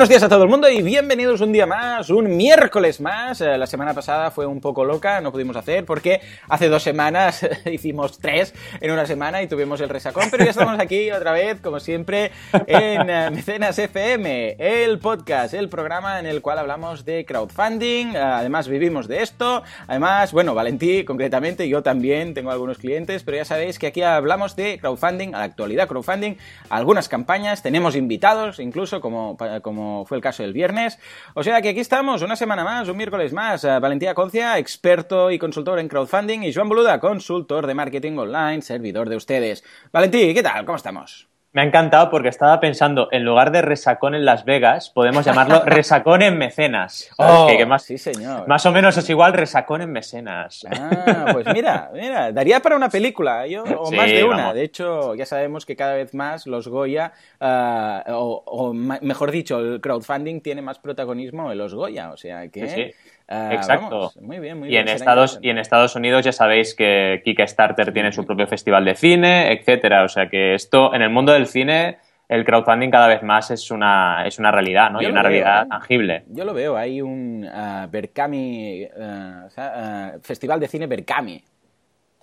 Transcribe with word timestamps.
buenos 0.00 0.08
días 0.08 0.22
a 0.22 0.30
todo 0.30 0.44
el 0.44 0.48
mundo 0.48 0.66
y 0.66 0.80
bienvenidos 0.80 1.42
un 1.42 1.52
día 1.52 1.66
más, 1.66 2.08
un 2.08 2.34
miércoles 2.34 3.02
más. 3.02 3.42
Eh, 3.42 3.58
la 3.58 3.66
semana 3.66 3.92
pasada 3.92 4.30
fue 4.30 4.46
un 4.46 4.58
poco 4.58 4.82
loca, 4.82 5.20
no 5.20 5.30
pudimos 5.30 5.56
hacer 5.56 5.84
porque 5.84 6.22
hace 6.48 6.70
dos 6.70 6.82
semanas 6.82 7.46
hicimos 7.70 8.18
tres 8.18 8.54
en 8.80 8.92
una 8.92 9.04
semana 9.04 9.42
y 9.42 9.46
tuvimos 9.46 9.78
el 9.82 9.90
resacón, 9.90 10.28
pero 10.30 10.42
ya 10.42 10.52
estamos 10.52 10.80
aquí 10.80 11.10
otra 11.10 11.32
vez, 11.32 11.60
como 11.60 11.80
siempre, 11.80 12.30
en 12.66 13.10
eh, 13.10 13.30
Mecenas 13.30 13.78
FM, 13.78 14.56
el 14.58 14.98
podcast, 15.00 15.52
el 15.52 15.68
programa 15.68 16.18
en 16.18 16.24
el 16.24 16.40
cual 16.40 16.60
hablamos 16.60 17.04
de 17.04 17.26
crowdfunding. 17.26 18.14
Eh, 18.14 18.18
además, 18.18 18.68
vivimos 18.68 19.06
de 19.06 19.20
esto. 19.20 19.64
Además, 19.86 20.32
bueno, 20.32 20.54
Valentí, 20.54 21.04
concretamente, 21.04 21.68
yo 21.68 21.82
también 21.82 22.32
tengo 22.32 22.50
algunos 22.50 22.78
clientes, 22.78 23.22
pero 23.22 23.36
ya 23.36 23.44
sabéis 23.44 23.78
que 23.78 23.88
aquí 23.88 24.00
hablamos 24.00 24.56
de 24.56 24.78
crowdfunding, 24.78 25.34
a 25.34 25.40
la 25.40 25.44
actualidad 25.44 25.88
crowdfunding, 25.88 26.36
algunas 26.70 27.06
campañas, 27.10 27.62
tenemos 27.62 27.96
invitados, 27.96 28.60
incluso 28.60 29.02
como 29.02 29.36
como 29.62 29.89
fue 30.06 30.16
el 30.16 30.22
caso 30.22 30.42
del 30.42 30.52
viernes. 30.52 30.98
O 31.34 31.42
sea 31.42 31.60
que 31.62 31.70
aquí 31.70 31.80
estamos, 31.80 32.22
una 32.22 32.36
semana 32.36 32.64
más, 32.64 32.88
un 32.88 32.96
miércoles 32.96 33.32
más. 33.32 33.64
Eh, 33.64 33.78
Valentía 33.78 34.14
Concia, 34.14 34.58
experto 34.58 35.30
y 35.30 35.38
consultor 35.38 35.78
en 35.78 35.88
crowdfunding, 35.88 36.42
y 36.42 36.52
Joan 36.52 36.68
Boluda, 36.68 37.00
consultor 37.00 37.66
de 37.66 37.74
marketing 37.74 38.18
online, 38.18 38.62
servidor 38.62 39.08
de 39.08 39.16
ustedes. 39.16 39.64
Valentí, 39.92 40.34
¿qué 40.34 40.42
tal? 40.42 40.64
¿Cómo 40.64 40.76
estamos? 40.76 41.29
Me 41.52 41.62
ha 41.62 41.64
encantado 41.64 42.10
porque 42.10 42.28
estaba 42.28 42.60
pensando, 42.60 43.08
en 43.10 43.24
lugar 43.24 43.50
de 43.50 43.60
resacón 43.60 44.14
en 44.14 44.24
Las 44.24 44.44
Vegas, 44.44 44.90
podemos 44.90 45.24
llamarlo 45.24 45.62
resacón 45.66 46.22
en 46.22 46.38
mecenas. 46.38 47.10
Oh, 47.18 47.48
más, 47.66 47.82
sí, 47.82 47.98
señor. 47.98 48.46
Más 48.46 48.64
o 48.66 48.70
menos 48.72 48.96
es 48.96 49.10
igual 49.10 49.32
resacón 49.32 49.82
en 49.82 49.90
mecenas. 49.90 50.64
Ah, 50.70 51.30
pues 51.32 51.46
mira, 51.52 51.90
mira, 51.94 52.30
daría 52.30 52.60
para 52.60 52.76
una 52.76 52.88
película, 52.88 53.48
yo, 53.48 53.64
o 53.64 53.90
más 53.90 54.06
de 54.06 54.22
una. 54.22 54.54
De 54.54 54.62
hecho, 54.62 55.16
ya 55.16 55.26
sabemos 55.26 55.66
que 55.66 55.74
cada 55.74 55.94
vez 55.94 56.14
más 56.14 56.46
los 56.46 56.68
Goya, 56.68 57.12
ah, 57.40 58.04
o, 58.10 58.72
mejor 58.72 59.32
dicho, 59.32 59.58
el 59.58 59.80
crowdfunding 59.80 60.42
tiene 60.42 60.62
más 60.62 60.78
protagonismo 60.78 61.50
en 61.50 61.58
los 61.58 61.74
Goya, 61.74 62.12
o 62.12 62.16
sea 62.16 62.46
que... 62.48 62.94
Ah, 63.32 63.50
Exacto. 63.52 64.10
muy 64.20 64.40
bien, 64.40 64.58
muy 64.58 64.68
bien. 64.68 64.88
Y 64.88 64.90
en, 64.90 64.96
Estados, 64.96 65.38
y 65.40 65.50
en 65.50 65.58
Estados 65.58 65.94
Unidos 65.94 66.24
ya 66.24 66.32
sabéis 66.32 66.74
que 66.74 67.22
Kickstarter 67.24 67.92
tiene 67.92 68.10
su 68.10 68.26
propio 68.26 68.48
festival 68.48 68.84
de 68.84 68.96
cine, 68.96 69.52
etcétera. 69.52 70.02
O 70.02 70.08
sea 70.08 70.28
que 70.28 70.54
esto, 70.54 70.92
en 70.92 71.02
el 71.02 71.10
mundo 71.10 71.32
del 71.32 71.46
cine, 71.46 71.98
el 72.28 72.44
crowdfunding 72.44 72.90
cada 72.90 73.06
vez 73.06 73.22
más 73.22 73.52
es 73.52 73.70
una, 73.70 74.26
es 74.26 74.40
una 74.40 74.50
realidad, 74.50 74.90
¿no? 74.90 75.00
y 75.00 75.06
una 75.06 75.22
realidad 75.22 75.64
¿eh? 75.64 75.68
tangible. 75.68 76.24
Yo 76.28 76.44
lo 76.44 76.52
veo, 76.52 76.76
hay 76.76 77.00
un 77.00 77.44
uh, 77.44 77.88
Berkami, 77.88 78.84
uh, 78.84 80.20
Festival 80.20 80.58
de 80.58 80.66
Cine 80.66 80.88
Berkami. 80.88 81.40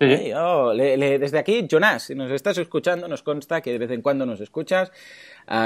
Sí, 0.00 0.32
oh, 0.36 0.72
desde 0.74 1.38
aquí, 1.38 1.66
Jonas, 1.68 2.04
si 2.04 2.14
nos 2.14 2.30
estás 2.30 2.56
escuchando, 2.58 3.08
nos 3.08 3.22
consta 3.22 3.60
que 3.60 3.72
de 3.72 3.78
vez 3.78 3.90
en 3.90 4.00
cuando 4.00 4.24
nos 4.24 4.40
escuchas 4.40 4.92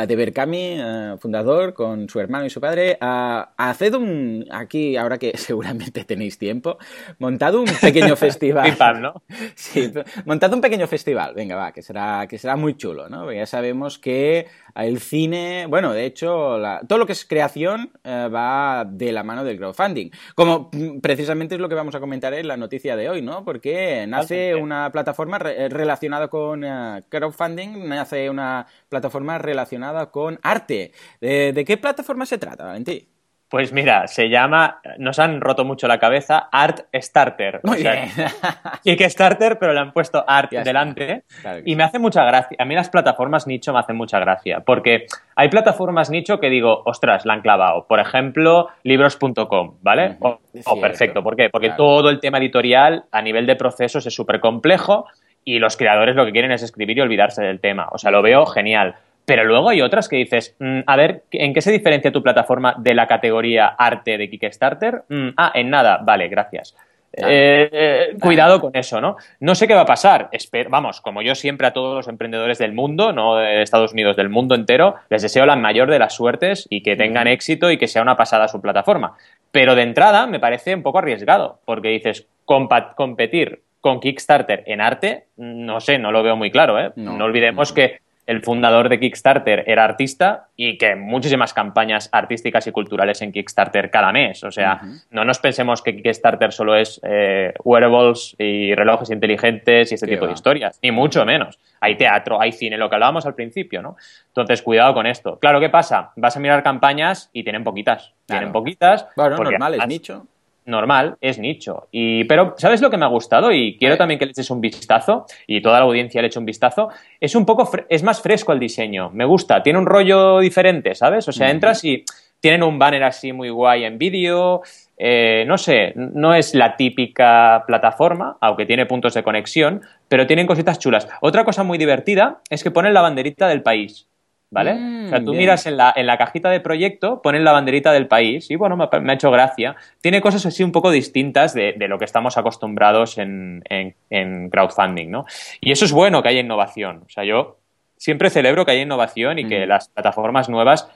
de 0.07 0.17
Berkami, 0.17 0.79
fundador, 1.19 1.75
con 1.75 2.09
su 2.09 2.21
hermano 2.21 2.47
y 2.47 2.51
su 2.51 2.61
padre, 2.61 2.99
haced 3.01 3.95
un, 3.95 4.47
aquí, 4.51 4.97
ahora 4.97 5.19
que 5.19 5.33
seguramente 5.37 6.05
tenéis 6.05 6.39
tiempo, 6.39 6.79
montado 7.19 7.61
un 7.61 7.69
pequeño 7.81 8.17
festival. 8.17 8.77
¿no? 9.01 9.23
Sí, 9.55 9.93
montado 10.25 10.55
un 10.57 10.61
pequeño 10.61 10.87
festival, 10.87 11.35
venga, 11.35 11.57
va, 11.57 11.73
que 11.73 11.83
será, 11.83 12.27
que 12.29 12.39
será 12.39 12.57
muy 12.57 12.77
chulo, 12.77 13.09
¿no? 13.09 13.23
Porque 13.23 13.39
ya 13.39 13.47
sabemos 13.47 13.99
que 13.99 14.47
el 14.75 15.01
cine, 15.01 15.67
bueno, 15.69 15.93
de 15.93 16.07
hecho, 16.07 16.59
todo 16.89 16.99
lo 16.99 17.07
que 17.07 17.13
es 17.13 17.25
creación 17.25 17.93
eh, 18.05 18.29
va 18.33 18.85
de 18.89 19.13
la 19.13 19.23
mano 19.23 19.45
del 19.45 19.59
crowdfunding. 19.59 20.11
Como 20.35 20.71
precisamente 21.01 21.55
es 21.55 21.61
lo 21.61 21.69
que 21.69 21.75
vamos 21.75 21.95
a 21.95 22.01
comentar 22.01 22.35
en 22.35 22.49
la 22.49 22.57
noticia 22.57 22.97
de 22.97 23.09
hoy, 23.09 23.23
¿no? 23.23 23.45
Porque 23.45 24.07
nace 24.07 24.55
una 24.55 24.91
plataforma 24.91 25.39
relacionada 25.39 26.29
con 26.29 26.65
eh, 26.65 27.03
crowdfunding, 27.09 27.89
nace 27.89 28.31
una 28.31 28.67
plataforma 28.89 29.39
relacionada 29.39 29.72
con 30.11 30.39
arte. 30.43 30.93
¿De, 31.21 31.65
qué 31.67 31.77
plataforma 31.77 32.27
se 32.27 32.39
trata, 32.39 32.65
Valentín? 32.65 33.07
Pues 33.49 33.71
mira, 33.71 34.07
se 34.07 34.31
llama, 34.31 34.81
nos 34.97 35.19
han 35.19 35.43
roto 35.43 35.63
mucho 35.67 35.87
la 35.87 35.99
cabeza, 35.99 36.49
Art 36.51 36.87
Starter. 36.95 37.61
Muy 37.65 37.83
bien. 37.83 38.09
Kickstarter, 38.83 39.59
pero 39.59 39.75
le 39.75 39.81
han 39.81 39.93
puesto 39.93 40.25
Art 40.27 40.51
delante. 40.51 41.25
y 41.67 41.77
me 41.77 41.85
hace 41.85 41.99
mucha 41.99 42.25
gracia. 42.25 42.57
A 42.59 42.65
mí 42.65 42.75
las 42.75 42.89
plataformas 42.89 43.47
nicho 43.47 43.75
me 43.75 43.81
hacen 43.81 43.97
mucha 43.97 44.19
gracia, 44.21 44.61
porque 44.61 45.05
hay 45.37 45.51
plataformas 45.51 46.09
nicho 46.09 46.41
que 46.41 46.49
digo, 46.49 46.83
ostras, 46.87 47.27
la 47.27 47.35
han 47.35 47.43
clavado. 47.43 47.87
Por 47.87 48.01
ejemplo, 48.01 48.69
libros.com, 48.85 49.75
¿vale? 49.83 50.17
o, 50.21 50.81
perfecto. 50.81 51.23
¿Por 51.23 51.37
qué? 51.37 51.51
Porque 51.51 51.71
todo 51.77 52.09
el 52.09 52.21
tema 52.21 52.39
editorial 52.39 53.05
a 53.13 53.21
nivel 53.21 53.45
de 53.45 53.57
procesos 53.57 54.07
es 54.07 54.15
súper 54.15 54.41
complejo 54.41 55.05
y 55.45 55.59
los 55.59 55.77
creadores 55.77 56.17
lo 56.17 56.25
que 56.25 56.33
quieren 56.33 56.53
es 56.53 56.63
escribir 56.63 56.99
y 56.99 57.01
olvidarse 57.01 57.43
del 57.43 57.61
tema. 57.61 57.89
O 57.93 57.99
sea, 57.99 58.11
lo 58.11 58.23
veo 58.23 58.47
genial. 58.47 58.97
Pero 59.25 59.45
luego 59.45 59.69
hay 59.69 59.83
otras 59.83 60.09
que 60.09 60.17
dices, 60.17 60.57
mm, 60.59 60.81
a 60.87 60.97
ver, 60.97 61.23
¿en 61.31 61.55
qué 61.55 61.61
se 61.61 61.71
diferencia 61.71 62.13
tu 62.13 62.23
plataforma 62.23 62.75
de 62.79 62.95
la 62.95 63.07
categoría 63.07 63.67
arte 63.67 64.19
de 64.19 64.29
Kickstarter? 64.29 65.03
Mm, 65.09 65.29
ah, 65.37 65.53
en 65.55 65.71
nada, 65.71 65.99
vale, 66.03 66.29
gracias. 66.29 66.75
Eh, 67.15 67.69
eh, 67.71 68.17
cuidado 68.21 68.61
con 68.61 68.75
eso, 68.75 69.01
¿no? 69.01 69.17
No 69.39 69.55
sé 69.55 69.69
qué 69.69 69.75
va 69.75 69.83
a 69.83 69.87
pasar. 69.87 70.31
vamos, 70.69 71.01
como 71.01 71.21
yo 71.21 71.35
siempre 71.35 71.67
a 71.67 71.73
todos 71.73 71.95
los 71.95 72.09
emprendedores 72.09 72.59
del 72.59 72.73
mundo, 72.73 73.13
no 73.13 73.37
de 73.37 73.63
Estados 73.63 73.93
Unidos, 73.93 74.17
del 74.17 74.31
mundo 74.31 74.55
entero, 74.55 74.95
les 75.11 75.23
deseo 75.23 75.45
la 75.45 75.57
mayor 75.57 75.91
de 75.91 75.99
las 75.99 76.15
suertes 76.15 76.67
y 76.71 76.83
que 76.83 76.97
tengan 76.97 77.27
éxito 77.27 77.71
y 77.71 77.77
que 77.77 77.87
sea 77.87 78.03
una 78.03 78.17
pasada 78.17 78.49
su 78.49 78.61
plataforma. 78.61 79.17
Pero 79.51 79.75
de 79.75 79.83
entrada 79.83 80.27
me 80.27 80.41
parece 80.41 80.75
un 80.75 80.83
poco 80.83 80.99
arriesgado, 80.99 81.59
porque 81.67 81.89
dices, 81.89 82.27
competir 82.47 83.61
con 83.81 84.01
Kickstarter 84.01 84.63
en 84.67 84.81
arte, 84.81 85.27
no 85.37 85.81
sé, 85.81 85.99
no 85.99 86.13
lo 86.13 86.23
veo 86.23 86.37
muy 86.37 86.51
claro, 86.51 86.81
¿eh? 86.81 86.93
No, 86.97 87.23
olvidemos 87.23 87.73
que 87.73 88.01
el 88.27 88.43
fundador 88.43 88.89
de 88.89 89.01
Kickstarter 89.01 89.65
era 89.67 89.85
artista 89.85 90.49
y 90.57 90.79
que 90.79 90.95
muchísimas 90.95 91.53
campañas 91.53 92.09
artísticas 92.13 92.67
y 92.67 92.73
culturales 92.73 93.21
en 93.23 93.33
Kickstarter 93.33 93.91
cada 93.91 94.13
mes. 94.13 94.45
O 94.45 94.51
sea, 94.51 94.81
no 95.11 95.25
nos 95.25 95.39
pensemos 95.39 95.83
que 95.83 95.97
Kickstarter 95.97 96.53
solo 96.53 96.77
es 96.77 97.01
eh, 97.03 97.53
wearables 97.65 98.37
y 98.39 98.75
relojes 98.75 99.11
inteligentes 99.11 99.91
y 99.91 99.95
este 99.97 100.07
tipo 100.07 100.27
de 100.27 100.33
historias, 100.33 100.79
ni 100.83 100.93
mucho 100.93 101.25
menos. 101.25 101.59
Hay 101.81 101.97
teatro, 101.97 102.41
hay 102.41 102.53
cine, 102.53 102.79
lo 102.79 102.89
que 102.89 102.95
hablábamos 102.95 103.27
al 103.27 103.35
principio, 103.35 103.83
¿no? 103.83 103.97
Entonces, 104.29 104.63
cuidado 104.63 104.95
con 104.95 105.07
esto. 105.07 105.39
Claro, 105.41 105.59
¿qué 105.59 105.69
pasa? 105.69 106.13
Vas 106.17 106.37
a 106.37 106.41
mirar 106.41 106.63
campañas 106.63 107.29
y 107.33 107.43
tienen 107.43 107.65
poquitas. 107.65 108.13
Tienen 108.27 108.53
poquitas. 108.53 109.09
Bueno, 109.17 109.37
normal, 109.37 109.75
es 109.75 109.87
nicho 109.87 110.27
normal, 110.65 111.17
es 111.21 111.39
nicho. 111.39 111.89
Y, 111.91 112.25
pero, 112.25 112.55
¿sabes 112.59 112.81
lo 112.81 112.91
que 112.91 112.97
me 112.97 113.05
ha 113.05 113.09
gustado? 113.09 113.53
Y 113.53 113.77
quiero 113.79 113.97
también 113.97 114.19
que 114.19 114.27
le 114.27 114.33
eches 114.33 114.51
un 114.51 114.61
vistazo, 114.61 115.27
y 115.47 115.61
toda 115.61 115.79
la 115.79 115.85
audiencia 115.85 116.21
le 116.21 116.29
eche 116.29 116.39
un 116.39 116.45
vistazo. 116.45 116.89
Es 117.21 117.35
un 117.35 117.45
poco, 117.45 117.71
es 117.89 118.03
más 118.03 118.21
fresco 118.21 118.53
el 118.53 118.59
diseño, 118.59 119.11
me 119.11 119.25
gusta, 119.25 119.63
tiene 119.63 119.79
un 119.79 119.87
rollo 119.87 120.41
diferente, 120.41 120.95
¿sabes? 120.95 121.27
O 121.29 121.33
sea, 121.33 121.51
entras 121.51 121.85
y 121.85 122.05
tienen 122.41 122.65
un 122.65 122.79
banner 122.79 123.05
así 123.05 123.33
muy 123.33 123.51
guay 123.51 123.85
en 123.85 123.99
vídeo, 123.99 124.63
eh, 124.99 125.45
no 125.47 125.59
sé, 125.59 125.93
no 125.95 126.35
es 126.35 126.55
la 126.55 126.77
típica 126.77 127.65
plataforma, 127.67 128.37
aunque 128.41 128.67
tiene 128.67 128.87
puntos 128.87 129.15
de 129.15 129.23
conexión, 129.23 129.83
pero 130.09 130.27
tienen 130.27 130.47
cositas 130.47 130.79
chulas. 130.79 131.09
Otra 131.21 131.45
cosa 131.45 131.63
muy 131.63 131.79
divertida 131.79 132.41
es 132.51 132.63
que 132.63 132.71
ponen 132.71 132.95
la 132.95 133.01
banderita 133.01 133.49
del 133.49 133.63
país. 133.63 134.09
¿Vale? 134.53 134.73
o 135.07 135.09
sea, 135.09 135.25
tú 135.25 135.33
mm, 135.33 135.37
miras 135.37 135.67
en 135.67 135.79
la, 135.79 135.93
en 135.97 136.07
la, 136.07 136.19
cajita 136.19 136.51
de 136.51 136.61
proyecto, 136.61 137.23
ponen 137.23 137.43
la 137.43 137.53
banderita 137.53 137.91
del 137.91 138.07
país 138.07 138.51
y 138.51 138.57
bueno, 138.57 138.77
me, 138.77 138.85
ha 138.85 139.15
hecho 139.15 139.31
gracia. 139.31 139.75
Tiene 140.01 140.21
cosas 140.21 140.45
así 140.45 140.63
un 140.63 140.73
poco 140.73 140.91
distintas 140.91 141.55
de, 141.55 141.75
lo 141.89 141.99
que 141.99 142.05
estamos 142.05 142.37
acostumbrados 142.37 143.19
en, 143.19 143.65
en, 143.69 144.51
crowdfunding, 144.51 145.11
¿no? 145.11 145.25
Y 145.61 145.73
eso 145.73 145.87
es 145.87 145.93
bueno 145.93 146.23
que 146.23 146.29
haya 146.29 146.41
innovación. 146.41 147.03
O 147.07 147.09
sea, 147.09 147.25
yo 147.25 147.59
siempre 147.97 148.29
celebro 148.29 148.67
que 148.67 148.73
haya 148.73 148.83
innovación 148.83 149.39
y 149.39 149.49
que 149.49 149.65
mm. 149.65 149.69
las 149.69 149.89
plataformas 149.89 150.51
nuevas 150.51 150.89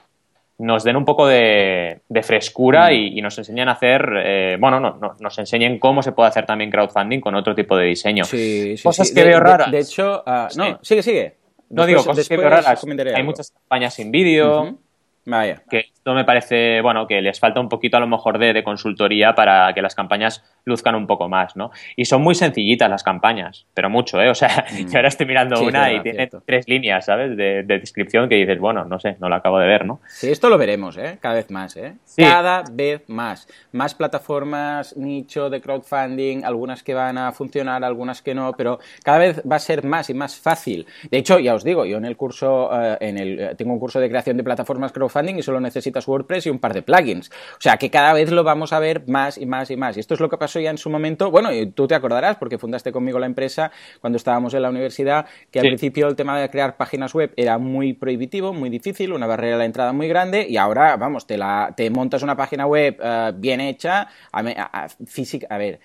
nos 0.59 0.85
den 0.85 0.97
un 0.97 1.05
poco 1.05 1.27
de, 1.27 2.01
frescura 2.23 2.91
mm. 2.91 2.93
y, 2.93 3.23
nos 3.23 3.39
enseñen 3.39 3.71
a 3.71 3.73
hacer, 3.73 4.07
eh, 4.23 4.57
bueno, 4.61 4.81
no, 4.81 5.17
nos 5.19 5.39
enseñen 5.39 5.79
cómo 5.79 6.03
se 6.03 6.13
puede 6.13 6.29
hacer 6.29 6.45
tambiin 6.45 6.71
crowdfunding 6.71 7.21
con 7.21 7.35
otro 7.35 7.55
tipo 7.55 7.75
de 7.77 7.87
diseño. 7.87 8.25
Sí, 8.25 8.77
sí, 8.77 8.83
Cosas 8.83 9.11
que 9.13 9.25
veo 9.25 9.41
raras. 9.41 9.71
De, 9.71 9.79
hecho, 9.79 10.23
ah, 10.27 10.49
no, 10.57 10.79
sigue, 10.83 11.03
sigue. 11.03 11.46
No 11.69 11.87
digo 11.87 12.05
cosas 12.05 12.29
que 12.29 12.37
raras. 12.37 12.85
Hay 13.15 13.23
muchas 13.23 13.51
campañas 13.51 13.95
sin 13.95 14.11
vídeo. 14.11 14.79
Vaya. 15.25 15.63
Que 15.69 15.87
esto 16.07 16.15
me 16.15 16.25
parece, 16.25 16.81
bueno, 16.83 17.05
que 17.09 17.21
les 17.21 17.41
falta 17.41 17.59
un 17.59 17.69
poquito 17.69 17.97
a 17.97 18.01
lo 18.01 18.07
mejor 18.07 18.39
de, 18.39 18.53
de, 18.53 18.63
consultoría 18.63 19.35
para 19.35 19.75
que 19.75 19.83
las 19.83 19.97
campañas 19.97 20.45
luzcan 20.65 20.95
un 20.95 21.09
poco 21.09 21.29
más, 21.29 21.57
¿no? 21.57 21.73
Y 21.97 22.05
son 22.05 22.23
muy 22.23 22.37
sencillitas 22.37 22.89
las 22.89 23.03
campañas, 23.03 23.67
pero 23.75 23.91
mucho, 23.91 24.23
¿eh? 24.23 24.31
O 24.31 24.35
sea, 24.37 24.67
mm. 24.73 24.89
yo 24.89 24.99
ahora 24.99 25.09
estoy 25.09 25.27
mirando 25.27 25.61
una 25.61 25.93
y 25.93 26.01
tiene 26.03 26.31
tres 26.45 26.69
líneas, 26.69 27.07
¿sabes? 27.07 27.37
De, 27.37 27.65
descripción 27.65 28.29
que 28.29 28.37
dices, 28.37 28.61
bueno, 28.61 28.85
no 28.85 29.01
sé, 29.01 29.17
no 29.19 29.29
la 29.29 29.37
acabo 29.37 29.59
de 29.59 29.67
ver, 29.67 29.85
¿no? 29.85 30.01
Sí, 30.07 30.31
esto 30.31 30.49
lo 30.49 30.59
veremos, 30.59 30.97
¿eh? 30.97 31.19
Cada 31.21 31.35
vez 31.35 31.51
más, 31.51 31.77
¿eh? 31.77 31.95
Cada 32.17 32.63
vez 32.71 33.03
más. 33.09 33.49
Más 33.73 33.97
plataformas, 33.97 34.97
nicho 34.97 35.51
de 35.51 35.61
crowdfunding, 35.61 36.45
algunas 36.45 36.85
que 36.85 36.95
van 36.95 37.19
a 37.19 37.33
funcionar, 37.33 37.83
algunas 37.83 38.23
que 38.23 38.33
no, 38.33 38.53
pero 38.57 38.79
cada 39.03 39.19
vez 39.19 39.43
va 39.51 39.57
a 39.57 39.61
ser 39.61 39.85
más 39.85 40.09
y 40.09 40.15
más 40.15 40.37
fácil. 40.37 40.87
De 41.11 41.19
hecho, 41.19 41.41
ya 41.41 41.55
os 41.55 41.65
digo, 41.65 41.85
yo 41.85 41.97
en 41.97 42.05
el 42.05 42.17
curso, 42.17 42.71
eh, 42.73 42.97
en 43.01 43.19
el, 43.19 43.57
tengo 43.57 43.73
un 43.73 43.81
curso 43.81 43.99
de 43.99 44.09
creación 44.09 44.37
de 44.37 44.45
plataformas 44.45 44.93
crowdfunding 44.93 45.35
y 45.35 45.43
solo 45.43 45.61
necesito 45.61 45.96
WordPress 46.05 46.47
y 46.47 46.51
un 46.51 46.59
par 46.59 46.75
de 46.75 46.83
plugins. 46.83 47.31
O 47.53 47.61
sea 47.61 47.77
que 47.77 47.91
cada 47.91 48.13
vez 48.13 48.31
lo 48.31 48.45
vamos 48.45 48.73
a 48.73 48.79
ver 48.79 49.07
más 49.07 49.39
y 49.39 49.47
más 49.47 49.71
y 49.71 49.77
más. 49.77 49.97
Y 49.97 50.01
esto 50.01 50.15
es 50.15 50.21
lo 50.21 50.29
que 50.29 50.37
pasó 50.37 50.61
ya 50.61 50.71
en 50.71 50.79
su 50.79 50.91
momento. 50.91 51.31
Bueno, 51.31 51.53
y 51.53 51.67
tú 51.67 51.87
te 51.87 51.95
acordarás 51.95 52.37
porque 52.37 52.59
fundaste 52.59 52.93
conmigo 52.93 53.19
la 53.19 53.27
empresa 53.27 53.71
cuando 54.01 54.17
estábamos 54.17 54.55
en 54.55 54.63
la 54.63 54.71
universidad, 54.71 55.27
que 55.51 55.61
al 55.61 55.67
principio 55.67 56.09
el 56.09 56.17
tema 56.17 56.39
de 56.41 56.51
crear 56.51 56.77
páginas 56.77 57.15
web 57.15 57.33
era 57.37 57.59
muy 57.59 57.93
prohibitivo, 57.93 58.53
muy 58.53 58.71
difícil, 58.71 59.13
una 59.13 59.27
barrera 59.27 59.55
de 59.55 59.59
la 59.59 59.65
entrada 59.65 59.93
muy 59.93 60.09
grande 60.09 60.47
y 60.49 60.57
ahora, 60.57 60.97
vamos, 60.97 61.27
te, 61.27 61.37
la, 61.37 61.73
te 61.77 61.91
montas 61.91 62.23
una 62.23 62.37
página 62.37 62.67
web 62.67 62.99
eh, 63.03 63.33
bien 63.37 63.61
hecha, 63.61 64.09
a, 64.33 64.89
física, 65.07 65.47
a 65.51 65.59
ver, 65.59 65.81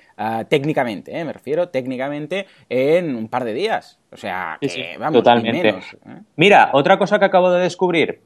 técnicamente, 0.49 1.17
eh, 1.17 1.25
me 1.25 1.33
refiero 1.33 1.69
técnicamente, 1.69 2.47
en 2.69 3.15
un 3.15 3.27
par 3.27 3.43
de 3.43 3.53
días. 3.53 4.00
O 4.13 4.17
sea, 4.17 4.57
que, 4.59 4.97
vamos, 4.99 5.13
totalmente. 5.13 5.73
Mira, 6.35 6.71
otra 6.73 6.97
cosa 6.97 7.17
que 7.17 7.25
acabo 7.25 7.49
de 7.51 7.61
descubrir. 7.61 8.19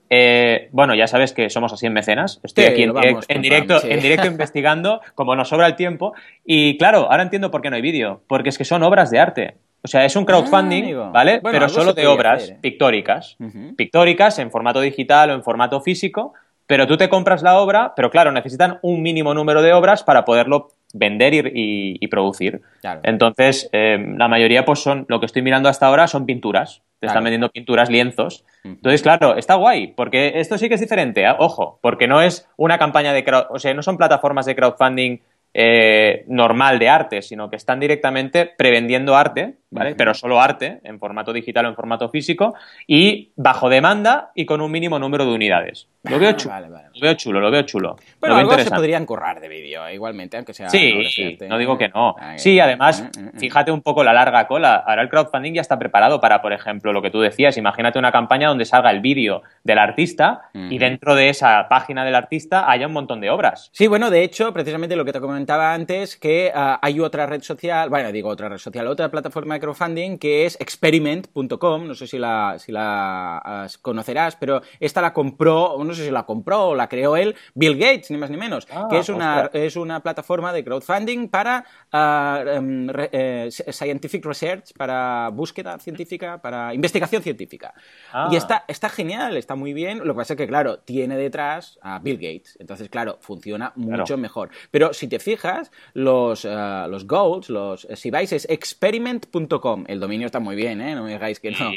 bueno, 0.71 0.95
ya 0.95 1.07
sabes 1.07 1.31
que 1.31 1.49
somos 1.49 1.71
así 1.73 1.85
en 1.85 1.93
mecenas. 1.93 2.39
Estoy 2.43 2.65
aquí 2.65 2.83
en, 2.83 3.41
directo, 3.41 3.79
en 3.83 4.01
directo 4.01 4.25
investigando, 4.27 5.01
como 5.13 5.35
nos 5.35 5.49
sobra 5.49 5.67
el 5.67 5.75
tiempo. 5.75 6.13
Y 6.43 6.77
claro, 6.77 7.11
ahora 7.11 7.23
entiendo 7.23 7.51
por 7.51 7.61
qué 7.61 7.69
no 7.69 7.75
hay 7.75 7.83
vídeo. 7.83 8.21
Porque 8.27 8.49
es 8.49 8.57
que 8.57 8.65
son 8.65 8.81
obras 8.81 9.11
de 9.11 9.19
arte. 9.19 9.55
O 9.85 9.87
sea, 9.87 10.03
es 10.03 10.15
un 10.15 10.25
crowdfunding, 10.25 10.95
ah, 10.95 11.11
¿vale? 11.13 11.39
pero 11.43 11.69
solo 11.69 11.93
de 11.93 12.07
obras 12.07 12.49
¿eh? 12.49 12.57
pictóricas. 12.59 13.37
Pictóricas 13.77 14.39
en 14.39 14.49
formato 14.49 14.81
digital 14.81 15.29
o 15.29 15.33
en 15.35 15.43
formato 15.43 15.79
físico, 15.79 16.33
pero 16.67 16.87
tú 16.87 16.97
te 16.97 17.09
compras 17.09 17.43
la 17.43 17.59
obra, 17.59 17.93
pero 17.95 18.09
claro, 18.09 18.31
necesitan 18.31 18.79
un 18.81 19.01
mínimo 19.01 19.33
número 19.33 19.61
de 19.61 19.73
obras 19.73 20.03
para 20.03 20.25
poderlo 20.25 20.69
vender 20.93 21.51
y, 21.53 22.07
producir. 22.07 22.61
Entonces, 23.03 23.69
eh, 23.73 24.13
la 24.17 24.27
mayoría, 24.27 24.63
pues 24.63 24.79
son, 24.79 25.05
lo 25.09 25.19
que 25.19 25.25
estoy 25.25 25.41
mirando 25.41 25.67
hasta 25.67 25.87
ahora 25.87 26.07
son 26.07 26.25
pinturas. 26.25 26.81
Te 26.99 27.07
están 27.07 27.23
vendiendo 27.23 27.49
pinturas, 27.49 27.89
lienzos. 27.89 28.45
Entonces, 28.63 29.01
claro, 29.01 29.35
está 29.35 29.55
guay, 29.55 29.87
porque 29.87 30.33
esto 30.35 30.57
sí 30.57 30.69
que 30.69 30.75
es 30.75 30.81
diferente, 30.81 31.23
¿eh? 31.23 31.35
ojo, 31.37 31.77
porque 31.81 32.07
no 32.07 32.21
es 32.21 32.47
una 32.55 32.77
campaña 32.77 33.13
de 33.13 33.23
crowd, 33.23 33.45
o 33.49 33.59
sea, 33.59 33.73
no 33.73 33.83
son 33.83 33.97
plataformas 33.97 34.45
de 34.45 34.55
crowdfunding 34.55 35.19
eh, 35.53 36.25
normal 36.27 36.79
de 36.79 36.89
arte, 36.89 37.21
sino 37.21 37.49
que 37.49 37.57
están 37.57 37.79
directamente 37.79 38.45
prevendiendo 38.45 39.15
arte, 39.15 39.55
¿vale? 39.75 39.95
Pero 39.95 40.13
solo 40.13 40.41
arte, 40.41 40.79
en 40.83 40.99
formato 40.99 41.33
digital 41.33 41.65
o 41.65 41.69
en 41.69 41.75
formato 41.75 42.09
físico, 42.09 42.55
y 42.87 43.31
bajo 43.35 43.69
demanda 43.69 44.31
y 44.33 44.45
con 44.45 44.61
un 44.61 44.71
mínimo 44.71 44.97
número 44.97 45.25
de 45.25 45.33
unidades. 45.33 45.87
Lo 46.03 46.19
veo 46.19 46.33
chulo. 46.33 46.55
Lo 46.59 47.01
veo 47.01 47.13
chulo, 47.15 47.39
lo 47.39 47.51
veo 47.51 47.61
chulo. 47.63 47.95
Bueno, 48.19 48.35
algo 48.35 48.57
se 48.57 48.69
podrían 48.69 49.05
currar 49.05 49.39
de 49.39 49.49
vídeo, 49.49 49.89
igualmente, 49.89 50.37
aunque 50.37 50.53
sea. 50.53 50.69
Sí, 50.69 51.37
no, 51.47 51.57
digo 51.57 51.77
que 51.77 51.89
no. 51.89 52.15
Sí, 52.37 52.59
además, 52.59 53.01
mm, 53.01 53.19
mm, 53.19 53.25
mm. 53.25 53.39
fíjate 53.39 53.71
un 53.71 53.81
poco 53.81 54.03
la 54.03 54.13
larga 54.13 54.47
cola. 54.47 54.83
Ahora 54.85 55.01
el 55.01 55.09
crowdfunding 55.09 55.53
ya 55.53 55.61
está 55.61 55.79
preparado 55.79 56.21
para, 56.21 56.41
por 56.41 56.53
ejemplo, 56.53 56.93
lo 56.93 57.01
que 57.01 57.11
tú 57.11 57.21
decías. 57.21 57.57
Imagínate 57.57 57.99
una 57.99 58.11
campaña 58.11 58.49
donde 58.49 58.65
salga 58.65 58.91
el 58.91 59.01
vídeo 59.01 59.41
del 59.63 59.79
artista 59.79 60.49
y 60.53 60.77
dentro 60.77 61.15
de 61.15 61.29
esa 61.29 61.67
página 61.67 62.05
del 62.05 62.15
artista 62.15 62.69
haya 62.69 62.87
un 62.87 62.93
montón 62.93 63.19
de 63.19 63.29
obras. 63.29 63.69
Sí, 63.73 63.87
bueno, 63.87 64.09
de 64.09 64.23
hecho, 64.23 64.53
precisamente 64.53 64.95
lo 64.95 65.05
que 65.05 65.13
te 65.13 65.19
comentaba 65.19 65.73
antes, 65.73 66.17
que 66.17 66.51
ah, 66.53 66.79
hay 66.81 66.99
otra 66.99 67.25
red 67.25 67.41
social, 67.41 67.89
bueno, 67.89 68.11
digo 68.11 68.29
otra 68.29 68.49
red 68.49 68.57
social, 68.57 68.87
otra 68.87 69.09
plataforma 69.09 69.55
de 69.55 69.59
crowdfunding 69.65 70.17
que 70.17 70.45
es 70.45 70.57
experiment.com. 70.59 71.87
No 71.87 71.95
sé 71.95 72.07
si 72.07 72.17
la, 72.17 72.57
si 72.59 72.71
la 72.71 73.37
ah, 73.37 73.67
conocerás, 73.81 74.35
pero 74.35 74.61
esta 74.79 75.01
la 75.01 75.13
compró, 75.13 75.75
no 75.83 75.93
sé 75.93 76.05
si 76.05 76.11
la 76.11 76.23
compró 76.23 76.69
o 76.69 76.75
la 76.75 76.87
creó 76.87 77.17
él, 77.17 77.35
Bill 77.53 77.77
Gates, 77.77 78.11
ni 78.11 78.17
más 78.17 78.29
ni 78.29 78.37
menos, 78.37 78.67
ah, 78.71 78.87
que 78.89 78.99
es 78.99 79.09
una, 79.09 79.49
es 79.53 79.75
una 79.75 80.01
plataforma 80.01 80.53
de 80.53 80.63
crowdfunding 80.63 81.29
para 81.29 81.65
uh, 81.91 83.49
scientific 83.49 84.25
research, 84.25 84.73
para 84.77 85.29
búsqueda 85.29 85.79
científica, 85.79 86.41
para 86.41 86.73
investigación 86.73 87.23
científica. 87.23 87.73
Ah. 88.13 88.29
Y 88.31 88.35
está, 88.35 88.65
está 88.67 88.89
genial, 88.89 89.37
está 89.37 89.55
muy 89.55 89.73
bien. 89.73 89.99
Lo 89.99 90.13
que 90.13 90.17
pasa 90.17 90.33
es 90.33 90.37
que, 90.37 90.47
claro, 90.47 90.79
tiene 90.79 91.17
detrás 91.17 91.79
a 91.81 91.99
Bill 91.99 92.17
Gates. 92.17 92.57
Entonces, 92.59 92.89
claro, 92.89 93.17
funciona 93.21 93.73
mucho 93.75 94.17
mejor. 94.17 94.49
Pero 94.71 94.93
si 94.93 95.07
te 95.07 95.19
fijas, 95.19 95.71
los, 95.93 96.45
uh, 96.45 96.87
los 96.89 97.07
goals, 97.07 97.49
los, 97.49 97.87
si 97.95 98.11
vais 98.11 98.31
es 98.31 98.47
experiment.com. 98.49 99.44
El 99.87 99.99
dominio 99.99 100.25
está 100.25 100.39
muy 100.39 100.55
bien, 100.55 100.81
¿eh? 100.81 100.95
No 100.95 101.03
me 101.03 101.13
digáis 101.13 101.39
que 101.39 101.51
no. 101.51 101.71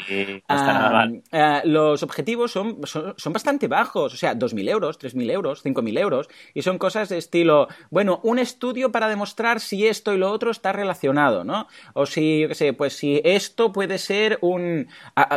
los 1.65 2.03
objetivos 2.03 2.53
son, 2.53 2.79
son, 2.85 3.15
son 3.17 3.33
bastante 3.33 3.69
bajos. 3.69 4.15
O 4.15 4.17
sea, 4.17 4.35
2.000 4.35 4.69
euros, 4.71 4.99
3.000 4.99 5.31
euros, 5.31 5.65
5.000 5.65 5.99
euros, 5.99 6.29
y 6.55 6.63
son 6.63 6.79
cosas 6.79 7.09
de 7.09 7.19
estilo, 7.19 7.69
bueno, 7.91 8.21
un 8.23 8.39
estudio 8.39 8.93
para 8.93 9.09
demostrar 9.09 9.61
si 9.61 9.87
esto 9.87 10.13
y 10.13 10.19
lo 10.19 10.31
otro 10.31 10.51
está 10.51 10.73
relacionado, 10.73 11.45
¿no? 11.45 11.67
O 11.95 12.07
si, 12.07 12.41
yo 12.41 12.49
qué 12.49 12.55
sé, 12.55 12.73
pues 12.73 12.95
si 12.95 13.21
esto 13.25 13.73
puede 13.73 13.99
ser 13.99 14.39
un... 14.41 14.89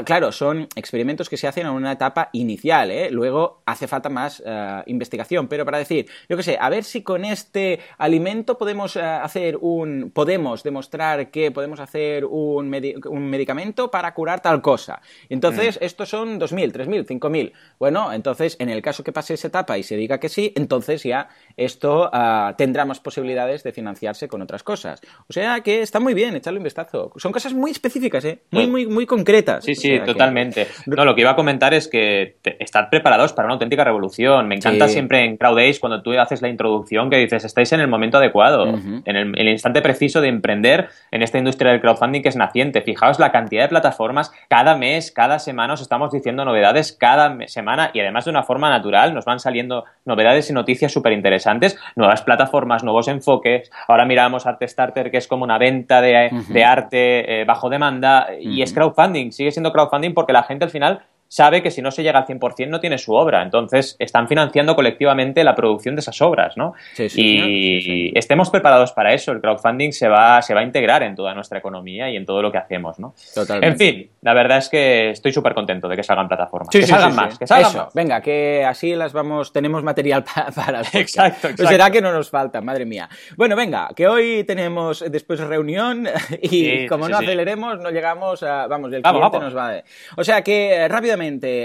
claro, 0.06 0.32
son 0.32 0.68
experimentos 0.76 1.30
que 1.30 1.38
se 1.38 1.48
hacen 1.48 1.68
en 1.68 1.74
una 1.74 1.94
etapa 1.94 2.30
inicial, 2.34 2.92
¿eh? 2.92 3.10
Luego 3.12 3.62
hace 3.66 3.88
falta 3.88 4.10
más 4.10 4.42
eh, 4.46 4.84
investigación, 4.88 5.48
pero 5.48 5.66
para 5.66 5.78
decir, 5.78 6.08
yo 6.30 6.38
qué 6.38 6.44
sé, 6.44 6.58
a 6.60 6.70
ver 6.70 6.84
si 6.84 7.04
con 7.04 7.26
este 7.26 7.80
alimento 7.98 8.58
podemos 8.58 8.96
eh, 8.96 9.02
hacer 9.02 9.58
un... 9.62 10.12
podemos 10.14 10.64
demostrar 10.64 11.32
que 11.32 11.52
podemos 11.52 11.80
hacer 11.80 12.21
un, 12.24 12.74
un 13.06 13.30
medicamento 13.30 13.92
para 13.92 14.14
curar 14.14 14.42
tal 14.42 14.62
cosa. 14.62 15.02
Entonces, 15.30 15.80
mm. 15.80 15.84
estos 15.84 16.10
son 16.10 16.40
2.000, 16.40 16.72
3.000, 16.72 17.06
5.000. 17.06 17.52
Bueno, 17.80 18.14
entonces, 18.14 18.56
en 18.60 18.70
el 18.70 18.82
caso 18.82 19.04
que 19.04 19.12
pase 19.12 19.34
esa 19.34 19.48
etapa 19.48 19.78
y 19.78 19.84
se 19.84 19.96
diga 19.96 20.20
que 20.20 20.30
sí, 20.30 20.54
entonces 20.56 21.04
ya 21.04 21.30
esto 21.58 22.10
ah, 22.12 22.56
tendrá 22.58 22.86
más 22.86 23.00
posibilidades 23.00 23.64
de 23.64 23.72
financiarse 23.72 24.28
con 24.28 24.42
otras 24.42 24.64
cosas. 24.64 25.02
O 25.28 25.34
sea 25.34 25.62
que 25.62 25.82
está 25.82 26.00
muy 26.00 26.14
bien, 26.14 26.36
echarle 26.36 26.60
un 26.60 26.64
vistazo. 26.64 27.12
Son 27.18 27.32
cosas 27.32 27.54
muy 27.54 27.72
específicas, 27.72 28.26
¿eh? 28.26 28.42
muy, 28.52 28.68
muy, 28.68 28.86
muy 28.88 29.06
concretas. 29.06 29.64
Sí, 29.64 29.76
sí, 29.76 30.00
totalmente. 30.06 30.68
No, 30.86 31.06
lo 31.06 31.16
que 31.16 31.22
iba 31.22 31.32
a 31.32 31.36
comentar 31.36 31.74
es 31.74 31.88
que 31.88 32.38
estar 32.60 32.90
preparados 32.90 33.34
para 33.34 33.48
una 33.48 33.54
auténtica 33.54 33.84
revolución. 33.84 34.48
Me 34.48 34.56
encanta 34.56 34.88
siempre 34.88 35.24
en 35.24 35.38
CrowdAce 35.38 35.80
cuando 35.80 36.02
tú 36.02 36.12
haces 36.20 36.42
la 36.42 36.50
introducción 36.50 37.10
que 37.10 37.18
dices, 37.18 37.44
estáis 37.46 37.72
en 37.74 37.80
el 37.80 37.88
momento 37.88 38.18
adecuado, 38.18 38.66
en 38.68 39.18
el, 39.18 39.48
instante 39.48 39.82
preciso 39.82 40.22
de 40.22 40.28
emprender 40.28 40.90
en 41.12 41.22
esta 41.22 41.38
industria 41.38 41.72
del 41.72 41.82
crowdfunding 41.82 42.11
que 42.20 42.30
es 42.30 42.36
naciente. 42.36 42.82
Fijaos 42.82 43.20
la 43.20 43.32
cantidad 43.32 43.64
de 43.64 43.70
plataformas, 43.70 44.32
cada 44.50 44.76
mes, 44.76 45.12
cada 45.12 45.40
semana 45.40 45.74
os 45.74 45.82
estamos 45.82 46.12
diciendo 46.12 46.44
novedades 46.44 46.92
cada 46.92 47.38
semana 47.48 47.92
y 47.94 48.00
además 48.02 48.26
de 48.26 48.32
una 48.32 48.44
forma 48.44 48.70
natural, 48.70 49.14
nos 49.14 49.26
van 49.26 49.40
saliendo 49.40 49.86
novedades 50.04 50.50
y 50.50 50.54
noticias 50.54 50.92
súper 50.92 51.14
interesantes, 51.14 51.78
nuevas 51.96 52.22
plataformas, 52.24 52.84
nuevos 52.84 53.08
enfoques. 53.08 53.72
Ahora 53.88 54.06
miramos 54.06 54.46
Arte 54.46 54.68
Starter, 54.68 55.12
que 55.12 55.18
es 55.18 55.28
como 55.28 55.44
una 55.44 55.58
venta 55.58 56.02
de, 56.02 56.64
arte 56.66 57.42
eh, 57.42 57.46
bajo 57.46 57.70
demanda, 57.70 58.28
y 58.40 58.62
es 58.62 58.74
crowdfunding, 58.74 59.32
sigue 59.32 59.52
siendo 59.52 59.72
crowdfunding 59.72 60.14
porque 60.14 60.34
la 60.34 60.44
gente 60.44 60.66
al 60.66 60.72
final 60.72 61.04
sabe 61.32 61.64
que 61.64 61.72
si 61.72 61.82
no 61.82 61.92
se 61.92 62.04
llega 62.04 62.20
al 62.20 62.26
100% 62.26 62.68
no 62.68 62.82
tiene 62.82 62.98
su 62.98 63.14
obra. 63.14 63.42
Entonces, 63.42 63.96
están 64.00 64.28
financiando 64.28 64.76
colectivamente 64.76 65.46
la 65.46 65.56
producción 65.56 65.96
de 65.96 66.02
esas 66.02 66.22
obras, 66.22 66.58
¿no? 66.58 66.74
Sí, 66.94 67.08
sí, 67.08 67.22
y 67.24 68.20
estemos 68.20 68.50
preparados 68.50 68.92
para 68.92 69.14
eso. 69.14 69.32
El 69.32 69.40
crowdfunding 69.40 69.94
se 69.94 70.10
va, 70.10 70.42
se 70.42 70.54
va 70.54 70.60
a 70.60 70.64
integrar 70.64 71.04
en 71.04 71.16
toda 71.16 71.34
nuestra 71.34 71.60
economía 71.60 72.10
y 72.10 72.18
en 72.18 72.26
todo 72.26 72.42
lo 72.42 72.52
que 72.52 72.58
hacemos, 72.58 73.00
¿no? 73.00 73.16
Totalmente. 73.34 73.68
En 73.68 73.78
fin, 73.78 74.12
la 74.22 74.34
verdad 74.34 74.58
es 74.58 74.68
que 74.68 75.12
estoy 75.12 75.32
súper 75.32 75.54
contento 75.54 75.88
de 75.88 75.96
que 75.96 76.04
salgan 76.04 76.28
plataformas. 76.28 76.70
que 76.70 76.86
salgan 76.86 77.16
más, 77.16 77.40
que 77.40 77.48
salgan 77.48 77.78
más. 77.78 77.94
Venga, 77.94 78.20
que 78.20 78.66
así 78.68 78.94
las 78.94 79.14
vamos, 79.14 79.54
tenemos 79.54 79.84
material 79.84 80.26
para... 80.56 80.82
exacto, 80.82 81.00
exacto. 81.00 81.50
Pues 81.56 81.70
será 81.70 81.90
que 81.92 82.02
no 82.02 82.12
nos 82.12 82.30
falta, 82.30 82.60
madre 82.60 82.86
mía. 82.86 83.08
Bueno, 83.38 83.56
venga, 83.56 83.90
que 83.96 84.06
hoy 84.06 84.44
tenemos 84.44 85.06
después 85.10 85.40
reunión 85.40 86.10
y 86.42 86.88
como 86.88 87.08
no 87.08 87.16
aceleremos, 87.16 87.80
no 87.80 87.90
llegamos 87.90 88.44
a... 88.44 88.68
Vamos, 88.68 88.92
el 88.92 89.02
cliente 89.02 89.40
nos 89.40 89.56
va 89.56 89.76
a... 89.76 89.84
O 90.18 90.26
sea 90.26 90.42
que 90.42 90.90
rápidamente 90.90 91.21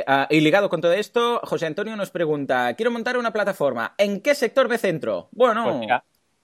Ah, 0.07 0.27
y 0.31 0.41
ligado 0.41 0.69
con 0.69 0.81
todo 0.81 0.93
esto, 0.93 1.41
José 1.45 1.67
Antonio 1.67 1.97
nos 1.97 2.11
pregunta, 2.11 2.75
quiero 2.75 2.91
montar 2.91 3.17
una 3.17 3.33
plataforma, 3.33 3.95
¿en 3.99 4.21
qué 4.21 4.35
sector 4.35 4.69
de 4.69 4.79
centro? 4.79 5.29
Bueno... 5.33 5.65
Pues 5.65 5.89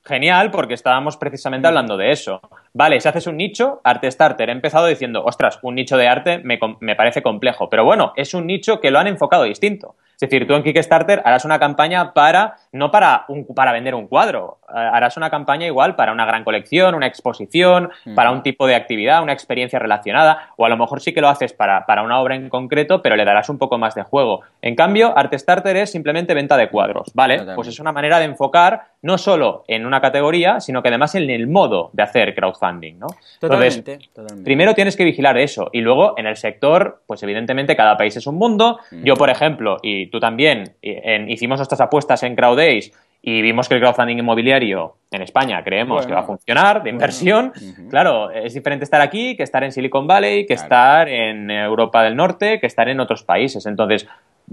genial, 0.05 0.51
porque 0.51 0.75
estábamos 0.75 1.17
precisamente 1.17 1.69
hablando 1.69 1.97
de 1.97 2.11
eso. 2.11 2.41
Vale, 2.73 3.01
si 3.01 3.09
haces 3.09 3.27
un 3.29 3.37
nicho, 3.37 3.81
Arte 3.85 4.11
Starter, 4.11 4.49
he 4.49 4.53
empezado 4.53 4.87
diciendo, 4.87 5.23
ostras, 5.25 5.59
un 5.63 5.77
nicho 5.77 5.97
de 5.97 6.09
arte 6.09 6.39
me, 6.39 6.59
me 6.81 6.97
parece 6.97 7.23
complejo, 7.23 7.69
pero 7.69 7.85
bueno, 7.85 8.13
es 8.17 8.35
un 8.35 8.47
nicho 8.47 8.81
que 8.81 8.91
lo 8.91 8.99
han 8.99 9.07
enfocado 9.07 9.45
distinto. 9.45 9.95
Es 10.23 10.31
decir, 10.31 10.47
tú 10.47 10.55
en 10.55 10.63
Kickstarter 10.63 11.21
harás 11.25 11.45
una 11.45 11.59
campaña 11.59 12.13
para, 12.13 12.55
no 12.71 12.93
para, 12.93 13.25
un, 13.27 13.45
para 13.45 13.73
vender 13.73 13.97
un 13.97 14.07
cuadro, 14.07 14.59
eh, 14.69 14.73
harás 14.75 15.17
una 15.17 15.31
campaña 15.31 15.67
igual 15.67 15.97
para 15.97 16.13
una 16.13 16.25
gran 16.25 16.45
colección, 16.45 16.95
una 16.95 17.09
exposición, 17.09 17.91
para 18.15 18.31
un 18.31 18.45
tipo 18.45 18.69
de 18.69 18.77
actividad, 18.77 19.21
una 19.21 19.33
experiencia 19.33 19.81
relacionada, 19.81 20.51
o 20.57 20.65
a 20.65 20.69
lo 20.69 20.77
mejor 20.77 21.01
sí 21.01 21.13
que 21.13 21.21
lo 21.21 21.29
haces 21.29 21.53
para, 21.53 21.87
para 21.87 22.05
una 22.05 22.21
obra 22.21 22.37
en 22.37 22.49
concreto, 22.51 23.03
pero 23.03 23.17
le 23.17 23.25
darás 23.25 23.49
un 23.49 23.59
poco 23.59 23.79
más 23.79 23.97
de 23.97 24.05
juego. 24.05 24.43
En 24.61 24.77
cambio, 24.77 25.13
Art 25.19 25.35
Starter 25.35 25.77
es 25.77 25.91
simplemente 25.91 26.35
venta 26.35 26.57
de 26.57 26.69
cuadros, 26.69 27.11
¿vale? 27.15 27.43
Pues 27.57 27.67
es 27.67 27.81
una 27.81 27.91
manera 27.91 28.21
de 28.21 28.27
enfocar 28.27 28.92
no 29.03 29.19
solo 29.19 29.65
en 29.67 29.85
una 29.85 30.01
categoría, 30.01 30.61
sino 30.61 30.81
que 30.83 30.89
además 30.89 31.15
en 31.17 31.29
el 31.29 31.49
modo 31.49 31.91
de 31.93 32.05
hacer 32.05 32.35
crowdfunding, 32.35 32.99
¿no? 32.99 33.09
Totalmente, 33.41 33.99
Primero 34.45 34.75
tienes 34.75 34.97
que 34.97 35.05
vigilar 35.05 35.37
eso, 35.39 35.71
y 35.73 35.81
luego 35.81 36.15
en 36.17 36.27
el 36.27 36.37
sector, 36.37 37.03
pues 37.07 37.23
evidentemente 37.23 37.77
cada 37.77 37.97
país 37.97 38.17
es 38.17 38.27
un 38.27 38.37
mundo. 38.37 38.79
Yo, 38.91 39.17
por 39.17 39.29
ejemplo, 39.29 39.79
y 39.83 40.07
tú 40.07 40.21
también 40.21 40.77
hicimos 40.81 41.59
nuestras 41.59 41.81
apuestas 41.81 42.23
en 42.23 42.37
CrowdAce 42.37 42.93
y 43.25 43.41
vimos 43.41 43.69
que 43.69 43.75
el 43.75 43.81
crowdfunding 43.81 44.19
inmobiliario 44.19 44.97
en 45.11 45.23
España 45.23 45.63
creemos 45.63 46.07
que 46.07 46.13
va 46.13 46.21
a 46.21 46.25
funcionar 46.25 46.83
de 46.83 46.91
inversión. 46.91 47.53
Claro, 47.91 48.31
es 48.31 48.55
diferente 48.55 48.85
estar 48.85 49.01
aquí 49.01 49.37
que 49.37 49.43
estar 49.43 49.65
en 49.65 49.73
Silicon 49.73 50.07
Valley, 50.07 50.47
que 50.47 50.55
estar 50.55 51.09
en 51.09 51.51
Europa 51.51 52.03
del 52.05 52.15
Norte, 52.15 52.61
que 52.61 52.67
estar 52.67 52.89
en 52.89 53.01
otros 53.01 53.25
países. 53.25 53.67
Entonces, 53.67 54.07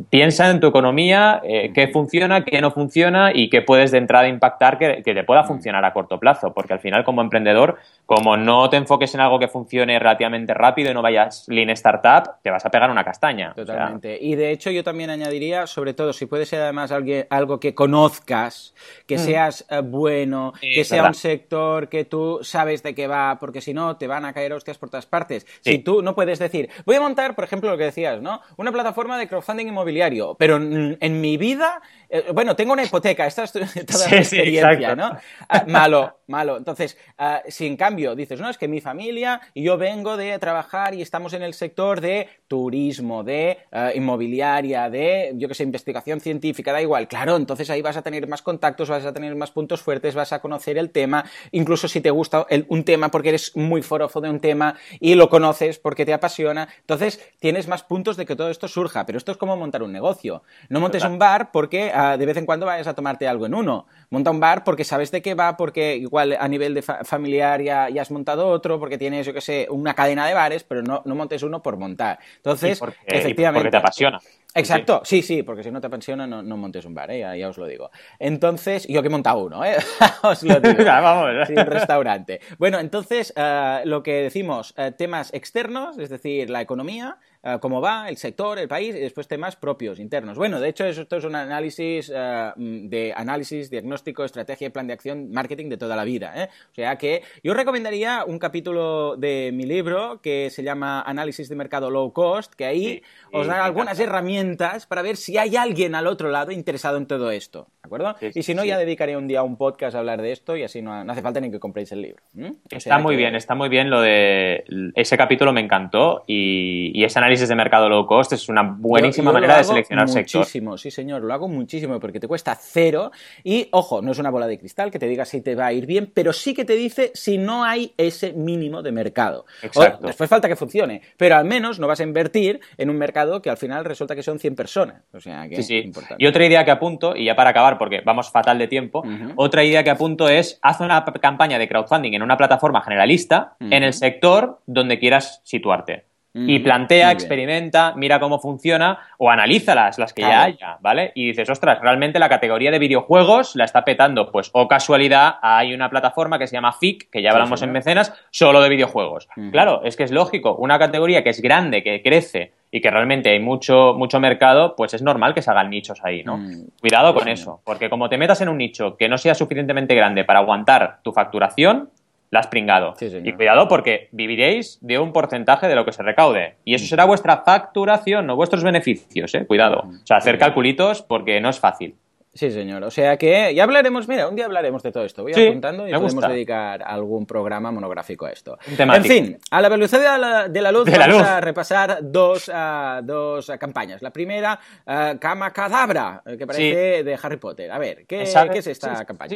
piensa 0.09 0.49
en 0.49 0.59
tu 0.59 0.67
economía, 0.67 1.41
eh, 1.43 1.71
qué 1.73 1.87
funciona, 1.87 2.43
qué 2.43 2.61
no 2.61 2.71
funciona 2.71 3.31
y 3.33 3.49
qué 3.49 3.61
puedes 3.61 3.91
de 3.91 3.97
entrada 3.97 4.27
impactar 4.27 4.77
que, 4.77 5.01
que, 5.03 5.13
te 5.13 5.23
pueda 5.23 5.43
funcionar 5.43 5.83
a 5.85 5.93
corto 5.93 6.19
plazo. 6.19 6.53
Porque 6.53 6.73
al 6.73 6.79
final, 6.79 7.03
como 7.03 7.21
emprendedor, 7.21 7.77
como 8.05 8.37
no 8.37 8.69
te 8.69 8.77
enfoques 8.77 9.13
en 9.15 9.21
algo 9.21 9.39
que 9.39 9.47
funcione 9.47 9.99
relativamente 9.99 10.53
rápido 10.53 10.91
y 10.91 10.93
no 10.93 11.01
vayas 11.01 11.45
lean 11.47 11.69
startup, 11.71 12.41
te 12.41 12.49
vas 12.49 12.65
a 12.65 12.69
pegar 12.69 12.89
una 12.89 13.03
castaña. 13.03 13.53
Totalmente. 13.53 14.17
Y 14.19 14.35
de 14.35 14.51
hecho, 14.51 14.71
yo 14.71 14.83
también 14.83 15.09
añadiría, 15.09 15.67
sobre 15.67 15.93
todo, 15.93 16.13
si 16.13 16.25
puede 16.25 16.45
ser 16.45 16.61
además 16.61 16.91
algo 16.91 17.59
que 17.59 17.75
conozcas, 17.75 18.73
que 19.05 19.15
mm. 19.15 19.19
seas 19.19 19.65
eh, 19.69 19.81
bueno, 19.81 20.53
que 20.61 20.83
sea 20.83 21.05
un 21.05 21.13
sector 21.13 21.89
que 21.89 22.05
tú 22.05 22.39
sabes 22.41 22.83
de 22.83 22.95
qué 22.95 23.07
va, 23.07 23.37
porque 23.39 23.61
si 23.61 23.73
no, 23.73 23.97
te 23.97 24.07
van 24.07 24.25
a 24.25 24.33
caer 24.33 24.53
hostias 24.53 24.77
por 24.77 24.89
todas 24.89 25.05
partes. 25.05 25.45
Si 25.61 25.79
tú 25.79 26.01
no 26.01 26.15
puedes 26.15 26.39
decir, 26.39 26.69
voy 26.85 26.95
a 26.95 27.01
montar, 27.01 27.35
por 27.35 27.43
ejemplo, 27.43 27.69
lo 27.69 27.77
que 27.77 27.85
decías, 27.85 28.21
¿no? 28.21 28.41
Una 28.57 28.71
plataforma 28.71 29.17
de 29.17 29.27
crowdfunding 29.27 29.67
inmobiliario, 29.79 30.35
pero 30.35 30.57
en, 30.57 31.21
mi 31.21 31.37
vida, 31.37 31.81
eh, 32.09 32.25
bueno, 32.33 32.55
tengo 32.55 32.73
una 32.73 32.83
hipoteca, 32.83 33.25
esta 33.25 33.43
es 33.43 33.51
toda 33.87 34.09
la 34.09 34.17
experiencia, 34.17 34.95
¿no? 34.95 35.17
Ah, 35.47 35.63
malo, 35.67 36.19
malo. 36.27 36.57
Entonces, 36.57 36.97
ah, 37.17 37.41
si 37.47 37.65
en 37.65 37.77
cambio 37.77 38.15
dices, 38.15 38.39
no, 38.39 38.49
es 38.49 38.57
que 38.57 38.67
mi 38.67 38.81
familia 38.81 39.41
y 39.53 39.63
yo 39.63 39.77
vengo 39.77 40.17
de 40.17 40.37
trabajar 40.39 40.93
y 40.93 41.01
estamos 41.01 41.33
en 41.33 41.43
el 41.43 41.53
sector 41.53 42.01
de 42.01 42.27
turismo, 42.47 43.23
de 43.23 43.59
eh, 43.71 43.93
inmobiliaria, 43.95 44.89
de, 44.89 45.31
yo 45.35 45.47
que 45.47 45.53
sé, 45.53 45.63
investigación 45.63 46.19
científica, 46.19 46.73
da 46.73 46.81
igual. 46.81 47.07
Claro, 47.07 47.35
entonces 47.35 47.69
ahí 47.69 47.81
vas 47.81 47.97
a 47.97 48.01
tener 48.01 48.27
más 48.27 48.41
contactos, 48.41 48.89
vas 48.89 49.05
a 49.05 49.13
tener 49.13 49.35
más 49.35 49.51
puntos 49.51 49.81
fuertes, 49.81 50.15
vas 50.15 50.33
a 50.33 50.39
conocer 50.39 50.77
el 50.77 50.91
tema, 50.91 51.25
incluso 51.51 51.87
si 51.87 52.01
te 52.01 52.11
gusta 52.11 52.45
un 52.67 52.83
tema 52.83 53.09
porque 53.09 53.29
eres 53.29 53.55
muy 53.55 53.81
forofo 53.81 54.19
de 54.21 54.29
un 54.29 54.39
tema 54.39 54.75
y 54.99 55.15
lo 55.15 55.29
conoces 55.29 55.79
porque 55.79 56.05
te 56.05 56.13
apasiona, 56.13 56.67
entonces 56.81 57.23
tienes 57.39 57.67
más 57.67 57.83
puntos 57.83 58.17
de 58.17 58.25
que 58.25 58.35
todo 58.35 58.49
esto 58.49 58.67
surja. 58.67 59.05
Pero 59.05 59.17
esto 59.17 59.31
es 59.31 59.37
como 59.37 59.55
montar 59.69 59.83
un 59.83 59.91
negocio. 59.91 60.41
No 60.69 60.79
montes 60.79 61.03
un 61.03 61.19
bar 61.19 61.51
porque 61.51 61.91
ah, 61.93 62.17
de 62.17 62.25
vez 62.25 62.37
en 62.37 62.45
cuando 62.45 62.65
vayas 62.65 62.87
a 62.87 62.95
tomarte 62.95 63.27
algo 63.27 63.45
en 63.45 63.53
uno. 63.53 63.85
Monta 64.09 64.31
un 64.31 64.39
bar 64.39 64.63
porque 64.63 64.83
sabes 64.83 65.11
de 65.11 65.21
qué 65.21 65.35
va, 65.35 65.55
porque 65.57 65.95
igual 65.95 66.35
a 66.39 66.47
nivel 66.47 66.73
de 66.73 66.81
familiar 66.81 67.61
ya, 67.61 67.85
has 67.85 68.09
montado 68.09 68.47
otro, 68.47 68.79
porque 68.79 68.97
tienes, 68.97 69.27
yo 69.27 69.33
que 69.33 69.41
sé, 69.41 69.67
una 69.69 69.93
cadena 69.93 70.25
de 70.25 70.33
bares, 70.33 70.63
pero 70.63 70.81
no, 70.81 71.03
no 71.05 71.15
montes 71.15 71.43
uno 71.43 71.61
por 71.61 71.77
montar. 71.77 72.17
Entonces, 72.37 72.81
efectivamente. 73.05 73.59
porque 73.59 73.71
te 73.71 73.77
apasiona. 73.77 74.19
Exacto, 74.55 75.01
sí, 75.03 75.21
sí, 75.21 75.43
porque 75.43 75.61
si 75.61 75.69
no 75.69 75.79
te 75.79 75.87
apasiona 75.87 76.25
no, 76.25 76.41
no 76.41 76.57
montes 76.57 76.83
un 76.83 76.95
bar, 76.95 77.11
¿eh? 77.11 77.37
ya, 77.37 77.47
os 77.47 77.57
lo 77.57 77.67
digo. 77.67 77.91
Entonces, 78.17 78.87
yo 78.87 79.01
que 79.01 79.07
he 79.07 79.11
montado 79.11 79.45
uno, 79.45 79.63
¿eh? 79.63 79.77
os 80.23 80.41
lo 80.41 80.59
digo. 80.59 80.83
Vamos. 80.85 81.47
Sí, 81.47 81.53
un 81.53 81.65
restaurante. 81.67 82.41
Bueno, 82.57 82.79
entonces, 82.79 83.31
uh, 83.37 83.87
lo 83.87 84.01
que 84.01 84.23
decimos, 84.23 84.73
uh, 84.77 84.91
temas 84.91 85.31
externos, 85.35 85.99
es 85.99 86.09
decir, 86.09 86.49
la 86.49 86.61
economía, 86.61 87.17
uh, 87.43 87.59
cómo 87.59 87.81
va, 87.81 88.09
el 88.09 88.17
sector, 88.17 88.59
el 88.59 88.67
país, 88.67 88.95
y 88.95 88.99
después 88.99 89.27
temas 89.27 89.55
propios, 89.55 89.99
internos. 89.99 90.37
Bueno, 90.37 90.59
de 90.59 90.69
hecho, 90.69 90.85
esto 90.85 91.17
es 91.17 91.23
un 91.23 91.35
análisis 91.35 92.09
de 92.09 93.13
análisis, 93.15 93.69
diagnóstico, 93.69 94.23
estrategia 94.23 94.67
y 94.67 94.69
plan 94.69 94.87
de 94.87 94.93
acción, 94.93 95.31
marketing 95.31 95.69
de 95.69 95.77
toda 95.77 95.95
la 95.95 96.03
vida. 96.03 96.33
¿eh? 96.35 96.49
O 96.71 96.75
sea 96.75 96.97
que 96.97 97.23
yo 97.43 97.53
recomendaría 97.53 98.23
un 98.25 98.39
capítulo 98.39 99.15
de 99.17 99.51
mi 99.53 99.65
libro 99.65 100.21
que 100.21 100.49
se 100.49 100.63
llama 100.63 101.01
Análisis 101.01 101.49
de 101.49 101.55
Mercado 101.55 101.89
Low 101.89 102.13
Cost, 102.13 102.53
que 102.53 102.65
ahí 102.65 103.01
os 103.31 103.47
da 103.47 103.65
algunas 103.65 103.99
herramientas 103.99 104.85
para 104.85 105.01
ver 105.01 105.17
si 105.17 105.37
hay 105.37 105.55
alguien 105.55 105.95
al 105.95 106.07
otro 106.07 106.29
lado 106.29 106.51
interesado 106.51 106.97
en 106.97 107.05
todo 107.05 107.31
esto, 107.31 107.67
¿de 107.83 107.87
acuerdo? 107.87 108.15
y 108.33 108.43
si 108.43 108.53
no, 108.53 108.63
ya 108.63 108.77
dedicaré 108.77 109.17
un 109.17 109.27
día 109.27 109.39
a 109.39 109.43
un 109.43 109.57
podcast 109.57 109.95
a 109.95 109.99
hablar 109.99 110.21
de 110.21 110.31
esto 110.31 110.55
y 110.55 110.63
así 110.63 110.81
no, 110.81 110.93
hace 110.93 111.21
falta 111.21 111.39
ni 111.39 111.51
que 111.51 111.59
compréis 111.59 111.91
el 111.91 112.01
libro. 112.01 112.23
está 112.69 112.99
muy 112.99 113.15
bien, 113.15 113.35
está 113.35 113.55
muy 113.55 113.69
bien 113.69 113.89
lo 113.89 114.01
de... 114.01 114.63
Ese 114.95 115.17
capítulo 115.17 115.53
me 115.53 115.61
encantó 115.61 116.23
y, 116.27 117.03
ese 117.03 117.19
análisis 117.19 117.28
de 117.29 117.55
mercado 117.55 117.87
low 117.87 118.07
cost 118.07 118.33
es 118.33 118.49
una 118.49 118.63
buenísima 118.63 119.31
manera 119.31 119.57
de 119.57 119.63
seleccionar 119.63 120.09
sector. 120.09 120.39
Muchísimo, 120.39 120.77
sí 120.79 120.89
señor, 120.89 121.21
lo 121.21 121.31
hago 121.31 121.47
muchísimo 121.47 121.99
porque 121.99 122.19
te 122.19 122.27
cuesta 122.27 122.55
cero 122.59 123.11
y, 123.43 123.67
ojo, 123.71 124.01
no 124.01 124.11
es 124.11 124.17
una 124.17 124.31
bola 124.31 124.47
de 124.47 124.57
cristal 124.57 124.89
que 124.89 124.97
te 124.97 125.07
diga 125.07 125.25
si 125.25 125.41
te 125.41 125.53
va 125.53 125.67
a 125.67 125.73
ir 125.73 125.85
bien, 125.85 126.11
pero 126.11 126.33
sí 126.33 126.55
que 126.55 126.65
te 126.65 126.73
dice 126.73 127.11
si 127.13 127.37
no 127.37 127.63
hay 127.63 127.93
ese 127.97 128.33
mínimo 128.33 128.81
de 128.81 128.91
mercado. 128.91 129.45
Exacto. 129.61 130.07
después 130.07 130.27
falta 130.27 130.47
que 130.47 130.55
funcione, 130.55 131.01
pero 131.17 131.35
al 131.35 131.45
menos 131.45 131.79
no 131.79 131.87
vas 131.87 131.99
a 131.99 132.03
invertir 132.03 132.59
en 132.77 132.89
un 132.89 132.97
mercado 132.97 133.43
que 133.43 133.51
al 133.51 133.57
final 133.57 133.85
resulta 133.85 134.15
que 134.15 134.23
son 134.23 134.39
100 134.39 134.55
personas. 134.55 135.03
O 135.13 135.19
sea, 135.19 135.47
que 135.47 135.61
sí, 135.61 135.77
Importante. 135.77 136.23
Y 136.23 136.27
otra 136.27 136.45
idea 136.45 136.65
que 136.65 136.71
apunto, 136.71 137.15
y 137.15 137.25
ya 137.25 137.35
para 137.35 137.51
acabar, 137.51 137.77
porque 137.77 138.01
vamos 138.03 138.31
fatal 138.31 138.57
de 138.57 138.67
tiempo, 138.67 139.03
otra 139.35 139.63
idea 139.63 139.83
que 139.83 139.91
apunto 139.91 140.27
es, 140.27 140.57
haz 140.63 140.79
una 140.79 141.05
campaña 141.21 141.59
de 141.59 141.67
crowdfunding 141.67 142.13
en 142.13 142.23
una 142.23 142.37
plataforma 142.37 142.81
generalista 142.81 143.55
en 143.59 143.83
el 143.83 143.93
sector 143.93 144.61
donde 144.65 144.97
quieras 144.97 145.41
situarte. 145.43 146.08
Y 146.33 146.59
plantea, 146.59 147.11
experimenta, 147.11 147.93
mira 147.95 148.19
cómo 148.19 148.39
funciona 148.39 148.99
o 149.17 149.31
analízalas, 149.31 149.97
las 149.97 150.13
que 150.13 150.21
ya 150.21 150.43
haya, 150.43 150.77
¿vale? 150.79 151.11
Y 151.15 151.27
dices, 151.27 151.49
ostras, 151.49 151.79
realmente 151.81 152.19
la 152.19 152.29
categoría 152.29 152.69
de 152.69 152.77
videojuegos 152.77 153.55
la 153.55 153.65
está 153.65 153.83
petando. 153.83 154.31
Pues, 154.31 154.51
o 154.53 154.67
casualidad, 154.67 155.35
hay 155.41 155.73
una 155.73 155.89
plataforma 155.89 156.37
que 156.37 156.45
se 156.45 156.55
llama 156.55 156.71
FIC, 156.71 157.09
que 157.09 157.23
ya 157.23 157.31
hablamos 157.31 157.63
en 157.63 157.71
mecenas, 157.71 158.13
solo 158.29 158.61
de 158.61 158.69
videojuegos. 158.69 159.27
Claro, 159.51 159.81
es 159.83 159.97
que 159.97 160.03
es 160.03 160.11
lógico, 160.11 160.55
una 160.55 160.77
categoría 160.77 161.23
que 161.23 161.31
es 161.31 161.41
grande, 161.41 161.81
que 161.81 162.01
crece 162.03 162.53
y 162.71 162.81
que 162.81 162.91
realmente 162.91 163.31
hay 163.31 163.39
mucho, 163.39 163.95
mucho 163.97 164.19
mercado, 164.19 164.75
pues 164.75 164.93
es 164.93 165.01
normal 165.01 165.33
que 165.33 165.41
se 165.41 165.49
hagan 165.49 165.69
nichos 165.69 165.99
ahí, 166.03 166.23
¿no? 166.23 166.37
Mm. 166.37 166.67
Cuidado 166.79 167.13
con 167.13 167.27
eso, 167.27 167.61
porque 167.65 167.89
como 167.89 168.09
te 168.09 168.17
metas 168.17 168.41
en 168.41 168.49
un 168.49 168.57
nicho 168.57 168.95
que 168.95 169.09
no 169.09 169.17
sea 169.17 169.33
suficientemente 169.33 169.95
grande 169.95 170.23
para 170.23 170.39
aguantar 170.39 170.99
tu 171.01 171.11
facturación, 171.11 171.89
la 172.31 172.41
has 172.41 172.47
pringado. 172.47 172.93
y 172.99 173.33
cuidado 173.33 173.67
porque 173.67 174.09
viviréis 174.11 174.77
de 174.81 174.99
un 174.99 175.11
porcentaje 175.13 175.67
de 175.67 175.75
lo 175.75 175.85
que 175.85 175.91
se 175.91 176.03
recaude. 176.03 176.55
Y 176.63 176.75
eso 176.75 176.85
mm. 176.85 176.87
será 176.87 177.05
vuestra 177.05 177.37
facturación, 177.37 178.27
no 178.27 178.35
vuestros 178.35 178.63
beneficios, 178.63 179.33
¿eh? 179.35 179.45
Cuidado. 179.45 179.83
Mm. 179.85 179.95
O 180.03 180.05
sea, 180.05 180.17
hacer 180.17 180.37
calculitos 180.37 181.01
porque 181.01 181.39
no 181.41 181.49
es 181.49 181.59
fácil. 181.59 181.95
Sí, 182.31 182.51
señor. 182.51 182.83
O 182.83 182.91
sea 182.91 183.17
que 183.17 183.53
ya 183.55 183.63
hablaremos, 183.63 184.07
mira, 184.07 184.27
un 184.27 184.35
día 184.35 184.45
hablaremos 184.45 184.83
de 184.83 184.91
todo 184.91 185.03
esto. 185.03 185.23
Voy 185.23 185.33
apuntando 185.33 185.87
y 185.87 185.91
podemos 185.91 186.27
dedicar 186.27 186.83
algún 186.83 187.25
programa 187.25 187.71
monográfico 187.71 188.27
a 188.27 188.31
esto. 188.31 188.57
En 188.67 189.03
fin, 189.03 189.37
a 189.49 189.61
la 189.61 189.69
velocidad 189.69 190.47
de 190.47 190.61
la, 190.61 190.71
luz 190.71 190.87
vamos 190.89 191.23
a 191.23 191.41
repasar 191.41 191.99
dos, 192.03 192.47
uh, 192.47 193.03
dos 193.03 193.51
campañas. 193.59 194.03
La 194.03 194.11
primera, 194.11 194.59
uh, 194.85 195.17
Cama 195.17 195.51
Cadabra, 195.51 196.21
que 196.37 196.45
parece 196.45 197.03
de 197.03 197.19
Harry 197.21 197.37
Potter. 197.37 197.71
A 197.71 197.79
ver, 197.79 198.05
¿qué, 198.05 198.23
¿qué 198.51 198.59
es 198.59 198.67
esta 198.67 199.03
campaña? 199.05 199.35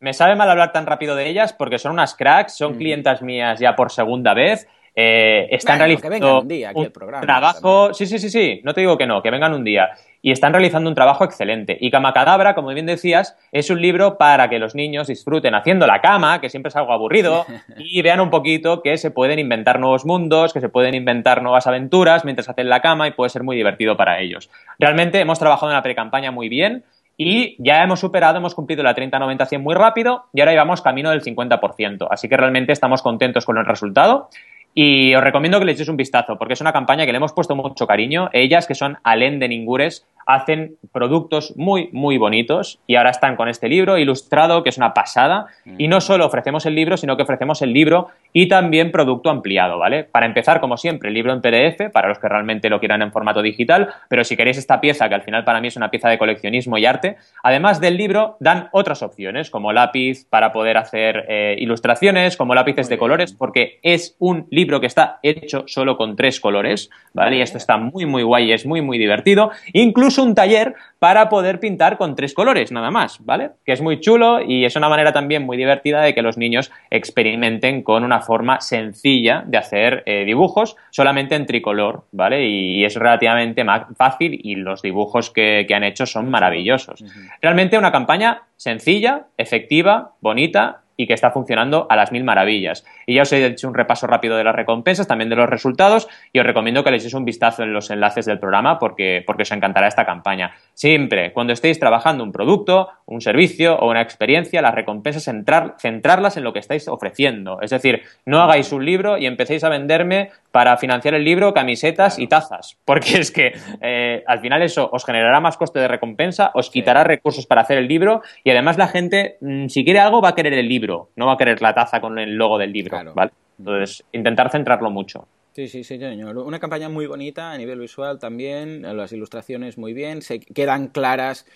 Me 0.00 0.12
sabe 0.12 0.36
mal 0.36 0.50
hablar 0.50 0.72
tan 0.72 0.86
rápido 0.86 1.16
de 1.16 1.28
ellas 1.28 1.52
porque 1.52 1.78
son 1.78 1.92
unas 1.92 2.14
cracks, 2.14 2.56
son 2.56 2.74
mm. 2.74 2.78
clientas 2.78 3.22
mías 3.22 3.60
ya 3.60 3.74
por 3.74 3.90
segunda 3.90 4.34
vez. 4.34 4.66
Eh, 4.96 5.48
están 5.50 5.80
realizando 5.80 6.42
un, 6.42 6.46
día 6.46 6.68
aquí 6.68 6.82
el 6.82 6.92
programa, 6.92 7.26
trabajo. 7.26 7.92
Sí, 7.92 8.06
sí, 8.06 8.18
sí, 8.18 8.30
sí. 8.30 8.60
No 8.62 8.74
te 8.74 8.80
digo 8.80 8.96
que 8.96 9.06
no, 9.06 9.22
que 9.22 9.30
vengan 9.30 9.52
un 9.52 9.64
día. 9.64 9.90
Y 10.22 10.30
están 10.30 10.52
realizando 10.52 10.88
un 10.88 10.94
trabajo 10.94 11.24
excelente. 11.24 11.76
Y 11.80 11.90
Cama 11.90 12.12
Cadabra, 12.12 12.54
como 12.54 12.68
bien 12.68 12.86
decías, 12.86 13.36
es 13.52 13.70
un 13.70 13.82
libro 13.82 14.16
para 14.16 14.48
que 14.48 14.58
los 14.58 14.74
niños 14.74 15.08
disfruten 15.08 15.54
haciendo 15.54 15.86
la 15.86 16.00
cama, 16.00 16.40
que 16.40 16.48
siempre 16.48 16.68
es 16.68 16.76
algo 16.76 16.92
aburrido, 16.92 17.44
y 17.76 18.00
vean 18.02 18.20
un 18.20 18.30
poquito 18.30 18.82
que 18.82 18.96
se 18.96 19.10
pueden 19.10 19.38
inventar 19.38 19.80
nuevos 19.80 20.06
mundos, 20.06 20.52
que 20.52 20.60
se 20.60 20.68
pueden 20.68 20.94
inventar 20.94 21.42
nuevas 21.42 21.66
aventuras 21.66 22.24
mientras 22.24 22.48
hacen 22.48 22.68
la 22.68 22.80
cama 22.80 23.08
y 23.08 23.10
puede 23.10 23.30
ser 23.30 23.42
muy 23.42 23.56
divertido 23.56 23.96
para 23.96 24.20
ellos. 24.20 24.48
Realmente 24.78 25.20
hemos 25.20 25.38
trabajado 25.38 25.72
en 25.72 25.76
la 25.76 25.82
pre-campaña 25.82 26.30
muy 26.30 26.48
bien. 26.48 26.84
Y 27.16 27.56
ya 27.62 27.82
hemos 27.82 28.00
superado, 28.00 28.38
hemos 28.38 28.54
cumplido 28.54 28.82
la 28.82 28.94
30-90-100 28.94 29.60
muy 29.60 29.74
rápido 29.74 30.24
y 30.32 30.40
ahora 30.40 30.52
íbamos 30.52 30.82
camino 30.82 31.10
del 31.10 31.22
50%. 31.22 32.08
Así 32.10 32.28
que 32.28 32.36
realmente 32.36 32.72
estamos 32.72 33.02
contentos 33.02 33.44
con 33.44 33.58
el 33.58 33.66
resultado. 33.66 34.28
Y 34.76 35.14
os 35.14 35.22
recomiendo 35.22 35.60
que 35.60 35.64
le 35.66 35.72
echéis 35.72 35.88
un 35.88 35.96
vistazo, 35.96 36.36
porque 36.36 36.54
es 36.54 36.60
una 36.60 36.72
campaña 36.72 37.06
que 37.06 37.12
le 37.12 37.18
hemos 37.18 37.32
puesto 37.32 37.54
mucho 37.54 37.86
cariño. 37.86 38.28
Ellas, 38.32 38.66
que 38.66 38.74
son 38.74 38.98
Alén 39.04 39.38
de 39.38 39.48
Ningures, 39.48 40.04
hacen 40.26 40.76
productos 40.92 41.54
muy, 41.56 41.88
muy 41.92 42.18
bonitos 42.18 42.80
y 42.86 42.96
ahora 42.96 43.10
están 43.10 43.36
con 43.36 43.48
este 43.48 43.68
libro 43.68 43.98
ilustrado, 43.98 44.62
que 44.62 44.70
es 44.70 44.78
una 44.78 44.94
pasada. 44.94 45.46
Y 45.78 45.88
no 45.88 46.00
solo 46.00 46.26
ofrecemos 46.26 46.66
el 46.66 46.74
libro, 46.74 46.96
sino 46.96 47.16
que 47.16 47.22
ofrecemos 47.22 47.62
el 47.62 47.72
libro 47.72 48.08
y 48.32 48.48
también 48.48 48.90
producto 48.90 49.30
ampliado, 49.30 49.78
¿vale? 49.78 50.04
Para 50.04 50.26
empezar, 50.26 50.60
como 50.60 50.76
siempre, 50.76 51.08
el 51.08 51.14
libro 51.14 51.32
en 51.32 51.40
PDF, 51.40 51.90
para 51.92 52.08
los 52.08 52.18
que 52.18 52.28
realmente 52.28 52.68
lo 52.68 52.80
quieran 52.80 53.02
en 53.02 53.12
formato 53.12 53.42
digital, 53.42 53.88
pero 54.08 54.24
si 54.24 54.36
queréis 54.36 54.58
esta 54.58 54.80
pieza, 54.80 55.08
que 55.08 55.14
al 55.14 55.22
final 55.22 55.44
para 55.44 55.60
mí 55.60 55.68
es 55.68 55.76
una 55.76 55.90
pieza 55.90 56.08
de 56.08 56.18
coleccionismo 56.18 56.78
y 56.78 56.86
arte, 56.86 57.16
además 57.42 57.80
del 57.80 57.96
libro, 57.96 58.36
dan 58.40 58.68
otras 58.72 59.02
opciones, 59.02 59.50
como 59.50 59.72
lápiz 59.72 60.26
para 60.28 60.52
poder 60.52 60.76
hacer 60.76 61.26
eh, 61.28 61.56
ilustraciones, 61.58 62.36
como 62.36 62.54
lápices 62.54 62.88
de 62.88 62.98
colores, 62.98 63.32
porque 63.32 63.78
es 63.82 64.16
un 64.18 64.46
libro 64.50 64.80
que 64.80 64.86
está 64.86 65.18
hecho 65.22 65.64
solo 65.66 65.96
con 65.96 66.16
tres 66.16 66.40
colores, 66.40 66.90
¿vale? 67.12 67.36
Y 67.36 67.40
esto 67.40 67.58
está 67.58 67.76
muy, 67.76 68.06
muy 68.06 68.22
guay 68.22 68.50
y 68.50 68.52
es 68.52 68.66
muy, 68.66 68.82
muy 68.82 68.98
divertido. 68.98 69.50
Incluso 69.72 70.13
un 70.18 70.34
taller 70.34 70.74
para 70.98 71.28
poder 71.28 71.60
pintar 71.60 71.98
con 71.98 72.16
tres 72.16 72.34
colores, 72.34 72.72
nada 72.72 72.90
más, 72.90 73.24
¿vale? 73.24 73.50
Que 73.64 73.72
es 73.72 73.80
muy 73.80 74.00
chulo 74.00 74.40
y 74.40 74.64
es 74.64 74.76
una 74.76 74.88
manera 74.88 75.12
también 75.12 75.44
muy 75.44 75.56
divertida 75.56 76.00
de 76.00 76.14
que 76.14 76.22
los 76.22 76.38
niños 76.38 76.70
experimenten 76.90 77.82
con 77.82 78.04
una 78.04 78.20
forma 78.20 78.60
sencilla 78.60 79.44
de 79.46 79.58
hacer 79.58 80.02
eh, 80.06 80.24
dibujos 80.24 80.76
solamente 80.90 81.34
en 81.34 81.46
tricolor, 81.46 82.04
¿vale? 82.12 82.48
Y, 82.48 82.84
es 82.84 82.96
relativamente 82.96 83.64
más 83.64 83.86
fácil 83.96 84.38
y 84.42 84.56
los 84.56 84.82
dibujos 84.82 85.30
que, 85.30 85.66
han 85.74 85.84
hecho 85.84 86.06
son 86.06 86.30
maravillosos. 86.30 87.02
Realmente 87.40 87.78
una 87.78 87.90
campaña 87.90 88.42
sencilla, 88.56 89.26
efectiva, 89.36 90.12
bonita 90.20 90.83
y 90.96 91.06
que 91.06 91.14
está 91.14 91.30
funcionando 91.30 91.86
a 91.88 91.96
las 91.96 92.12
mil 92.12 92.24
maravillas. 92.24 92.84
Y 93.06 93.14
ya 93.14 93.22
os 93.22 93.32
he 93.32 93.44
hecho 93.44 93.68
un 93.68 93.74
repaso 93.74 94.06
rápido 94.06 94.36
de 94.36 94.44
las 94.44 94.54
recompensas, 94.54 95.08
también 95.08 95.30
de 95.30 95.36
los 95.36 95.48
resultados, 95.48 96.08
y 96.32 96.38
os 96.38 96.46
recomiendo 96.46 96.84
que 96.84 96.90
le 96.90 96.96
echéis 96.96 97.14
un 97.14 97.24
vistazo 97.24 97.62
en 97.62 97.72
los 97.72 97.90
enlaces 97.90 98.26
del 98.26 98.38
programa 98.38 98.78
porque, 98.78 99.22
porque 99.26 99.42
os 99.42 99.52
encantará 99.52 99.88
esta 99.88 100.06
campaña. 100.06 100.52
Siempre, 100.74 101.32
cuando 101.32 101.52
estéis 101.52 101.78
trabajando 101.78 102.24
un 102.24 102.32
producto, 102.32 102.88
un 103.06 103.20
servicio 103.20 103.76
o 103.76 103.90
una 103.90 104.02
experiencia, 104.02 104.62
las 104.62 104.74
recompensas 104.74 105.24
centrar, 105.24 105.74
centrarlas 105.78 106.36
en 106.36 106.44
lo 106.44 106.52
que 106.52 106.58
estáis 106.58 106.88
ofreciendo. 106.88 107.60
Es 107.60 107.70
decir, 107.70 108.02
no 108.24 108.40
hagáis 108.40 108.72
un 108.72 108.84
libro 108.84 109.18
y 109.18 109.26
empecéis 109.26 109.64
a 109.64 109.68
venderme 109.68 110.30
para 110.50 110.76
financiar 110.76 111.14
el 111.14 111.24
libro 111.24 111.52
camisetas 111.52 112.18
y 112.18 112.28
tazas, 112.28 112.78
porque 112.84 113.18
es 113.18 113.30
que 113.30 113.52
eh, 113.80 114.22
al 114.26 114.40
final 114.40 114.62
eso 114.62 114.88
os 114.92 115.04
generará 115.04 115.40
más 115.40 115.56
coste 115.56 115.80
de 115.80 115.88
recompensa, 115.88 116.50
os 116.54 116.70
quitará 116.70 117.04
recursos 117.04 117.46
para 117.46 117.62
hacer 117.62 117.78
el 117.78 117.88
libro 117.88 118.22
y 118.44 118.50
además 118.50 118.78
la 118.78 118.88
gente, 118.88 119.36
mm, 119.40 119.66
si 119.68 119.84
quiere 119.84 120.00
algo, 120.00 120.20
va 120.20 120.30
a 120.30 120.34
querer 120.34 120.54
el 120.54 120.68
libro 120.68 120.83
no 121.16 121.26
va 121.26 121.32
a 121.32 121.36
querer 121.36 121.60
la 121.62 121.74
taza 121.74 122.00
con 122.00 122.18
el 122.18 122.34
logo 122.34 122.58
del 122.58 122.72
libro, 122.72 123.14
¿vale? 123.14 123.32
Entonces, 123.58 124.04
intentar 124.12 124.50
centrarlo 124.50 124.90
mucho. 124.90 125.26
Sí, 125.54 125.68
sí, 125.68 125.84
sí, 125.84 125.98
señor. 125.98 126.36
Una 126.38 126.58
campaña 126.58 126.88
muy 126.88 127.06
bonita 127.06 127.52
a 127.52 127.58
nivel 127.58 127.78
visual 127.78 128.18
también, 128.18 128.82
las 128.96 129.12
ilustraciones 129.12 129.78
muy 129.78 129.92
bien, 129.92 130.20
se 130.20 130.40
quedan 130.40 130.88
claras 130.88 131.46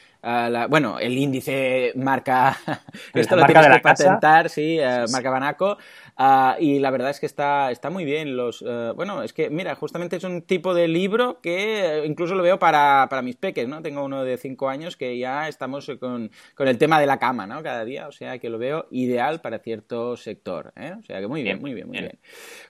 bueno, 0.68 0.99
el 0.99 1.16
índice 1.16 1.92
marca, 1.97 2.56
esto 3.14 3.37
lo 3.37 3.47
tienes 3.47 3.66
que 3.68 3.80
patentar, 3.80 4.49
sí, 4.50 4.78
eh, 4.78 5.04
marca 5.11 5.30
Banaco, 5.30 5.78
ah, 6.16 6.56
y 6.58 6.78
la 6.78 6.90
verdad 6.90 7.11
es 7.11 7.20
que 7.20 7.26
está, 7.26 7.70
está 7.70 7.90
muy 7.90 8.04
bien. 8.04 8.37
Los, 8.37 8.64
eh, 8.66 8.92
bueno, 8.94 9.23
es 9.23 9.32
que, 9.32 9.50
mira, 9.50 9.75
justamente 9.75 10.16
es 10.16 10.25
un 10.25 10.42
tipo 10.42 10.75
de 10.75 10.88
libro 10.88 11.40
que 11.40 12.02
incluso 12.04 12.35
lo 12.35 12.42
veo 12.42 12.58
para, 12.58 13.06
para 13.08 13.23
mis 13.23 13.37
peques, 13.37 13.68
¿no? 13.68 13.80
Tengo 13.82 14.04
uno 14.04 14.25
de 14.25 14.37
5 14.37 14.68
años 14.68 14.97
que 14.97 15.18
ya 15.18 15.49
estamos 15.49 15.90
con, 16.00 16.30
con, 16.54 16.68
el 16.68 16.78
tema 16.78 17.00
de 17.00 17.06
la 17.06 17.18
cama, 17.18 17.47
¿no? 17.47 17.62
Cada 17.62 17.85
día, 17.85 18.08
o 18.08 18.12
sea 18.12 18.38
que 18.38 18.50
lo 18.50 18.58
veo 18.58 18.87
ideal 18.90 19.40
para 19.40 19.58
cierto 19.61 20.16
sector, 20.16 20.73
¿eh? 20.76 20.94
O 20.99 21.02
sea 21.02 21.20
que 21.20 21.26
muy 21.26 21.42
bien, 21.42 21.61
muy 21.61 21.75
bien, 21.75 21.88
muy 21.88 21.99
bien. 21.99 22.18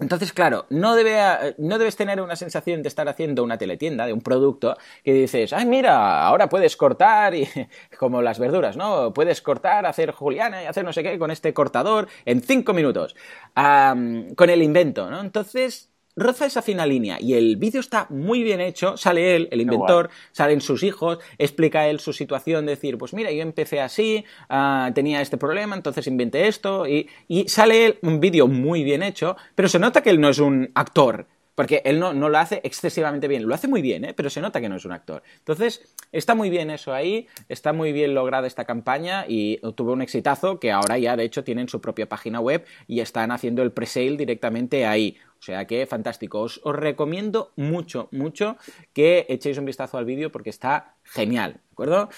Entonces, 0.03 0.33
claro, 0.33 0.67
no, 0.71 0.95
debe, 0.97 1.55
no, 1.59 1.79
debes 1.79 1.97
tener 1.97 2.21
una 2.21 2.37
sensación 2.37 2.83
de 2.83 2.89
estar 2.89 3.09
haciendo 3.09 3.45
una 3.45 3.57
teletienda 3.57 4.05
de 4.05 4.13
un 4.13 4.21
producto 4.21 4.77
que 5.05 5.13
dices, 5.15 5.53
ay, 5.53 5.65
mira, 5.67 6.25
ahora 6.25 6.49
puedes 6.49 6.77
cortar, 6.77 7.35
y, 7.35 7.49
como 7.99 8.21
las 8.21 8.39
verduras, 8.39 8.77
¿no? 8.77 9.13
Puedes 9.15 9.41
cortar, 9.41 9.87
hacer 9.87 10.11
juliana 10.11 10.63
y 10.63 10.67
hacer 10.67 10.85
no 10.85 10.93
sé 10.93 11.03
qué 11.03 11.19
con 11.19 11.31
este 11.31 11.55
cortador 11.55 12.09
en 12.25 12.43
cinco 12.43 12.75
minutos, 12.75 13.15
con 13.55 14.51
el 14.51 14.63
invento, 14.63 15.09
¿no? 15.09 15.21
Entonces, 15.21 15.92
roza 16.17 16.47
esa 16.47 16.63
fina 16.63 16.87
línea 16.87 17.19
y 17.21 17.35
el 17.35 17.57
vídeo 17.57 17.81
está 17.81 18.07
muy 18.11 18.43
bien 18.43 18.61
hecho, 18.61 18.97
sale 18.97 19.37
él, 19.37 19.49
el 19.51 19.61
inventor, 19.61 20.11
salen 20.33 20.61
sus 20.61 20.83
hijos, 20.83 21.19
explica 21.39 21.89
él 21.89 22.01
su 22.01 22.13
situación, 22.13 22.67
decir, 22.67 22.99
pues 22.99 23.15
mira, 23.15 23.31
yo 23.31 23.43
empecé 23.43 23.81
así, 23.81 24.25
ah, 24.49 24.91
tenía 24.95 25.21
este 25.21 25.37
problema, 25.37 25.75
entonces 25.75 26.07
inventé 26.07 26.49
esto 26.49 26.87
y, 26.87 27.09
y 27.29 27.49
sale 27.49 27.87
él 27.87 27.99
un 28.03 28.21
vídeo 28.21 28.49
muy 28.49 28.85
bien 28.85 29.03
hecho, 29.03 29.37
pero 29.55 29.69
se 29.69 29.79
nota 29.79 30.03
que 30.03 30.11
él 30.11 30.21
no 30.21 30.29
es 30.29 30.39
un 30.39 30.71
actor, 30.75 31.27
porque 31.55 31.83
él 31.85 32.01
no, 32.01 32.13
no, 32.13 32.29
lo 32.29 32.39
hace 32.39 32.61
excesivamente 32.65 33.29
bien, 33.29 33.47
lo 33.47 33.55
hace 33.55 33.69
muy 33.69 33.83
bien, 33.83 34.05
¿eh? 34.05 34.15
pero 34.15 34.31
se 34.31 34.41
nota 34.41 34.61
que 34.61 34.69
no 34.69 34.77
es 34.77 34.85
un 34.85 34.93
actor. 34.93 35.23
Entonces, 35.39 35.83
está 36.11 36.35
muy 36.35 36.51
bien 36.51 36.71
eso 36.71 36.95
ahí, 36.95 37.27
está 37.49 37.73
muy 37.73 37.93
bien 37.93 38.15
lograda 38.15 38.47
esta 38.47 38.65
campaña 38.65 39.25
y 39.29 39.59
tuvo 39.75 39.93
un 39.93 40.03
exitazo 40.03 40.59
que 40.59 40.73
ahora 40.73 40.99
ya 40.99 41.17
de 41.17 41.25
hecho 41.25 41.45
tienen 41.45 41.69
su 41.69 41.81
propia 41.81 42.09
página 42.09 42.41
web 42.41 42.65
y 42.87 43.01
están 43.01 43.31
haciendo 43.31 43.63
el 43.63 43.73
pre-sale 43.73 44.17
directamente 44.17 44.87
ahí. 44.87 45.17
O 45.39 45.45
sea 45.45 45.67
que 45.67 45.87
fantástico. 45.87 46.41
Os, 46.41 46.61
recomiendo 46.65 47.53
mucho, 47.57 48.09
mucho 48.13 48.57
que 48.93 49.27
echéis 49.29 49.59
un 49.59 49.65
vistazo 49.65 49.99
al 49.99 50.05
vídeo 50.05 50.31
porque 50.31 50.51
está 50.51 50.95
genial, 51.03 51.55
¿de 51.55 51.73
acuerdo? 51.73 52.09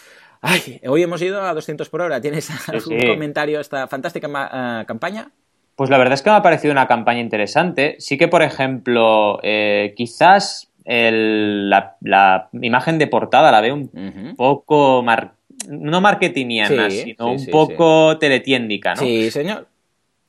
Ay, 0.43 0.79
hoy 0.87 1.03
hemos 1.03 1.23
ido 1.23 1.41
a 1.41 1.55
200 1.55 1.89
por 1.89 2.03
hora. 2.03 2.21
¿Tienes 2.21 2.51
algún 2.69 3.01
comentario 3.01 3.57
a 3.59 3.61
esta 3.63 3.89
fantástica 3.89 4.29
uh, 4.29 4.85
campaña? 4.85 5.33
Pues 5.77 5.91
la 5.91 5.99
verdad 5.99 6.15
es 6.15 6.23
que 6.23 6.31
me 6.31 6.37
ha 6.37 6.43
parecido 6.43 6.73
una 6.73 6.87
campaña 6.87 7.21
interesante. 7.21 7.97
Sí 7.99 8.17
que, 8.17 8.29
por 8.29 8.43
ejemplo, 8.43 9.41
eh, 9.43 9.93
quizás 9.97 10.71
la, 10.85 12.49
imagen 12.53 12.99
de 12.99 13.07
portada 13.07 13.51
la 13.51 13.61
veo 13.61 13.75
un 13.75 14.35
poco, 14.37 15.05
no 15.69 16.01
marketingiana, 16.01 16.91
sino 16.91 17.33
un 17.33 17.47
poco 17.47 18.19
teletiéndica, 18.19 18.95
¿no? 18.95 19.03
Sí, 19.03 19.31
señor. 19.31 19.67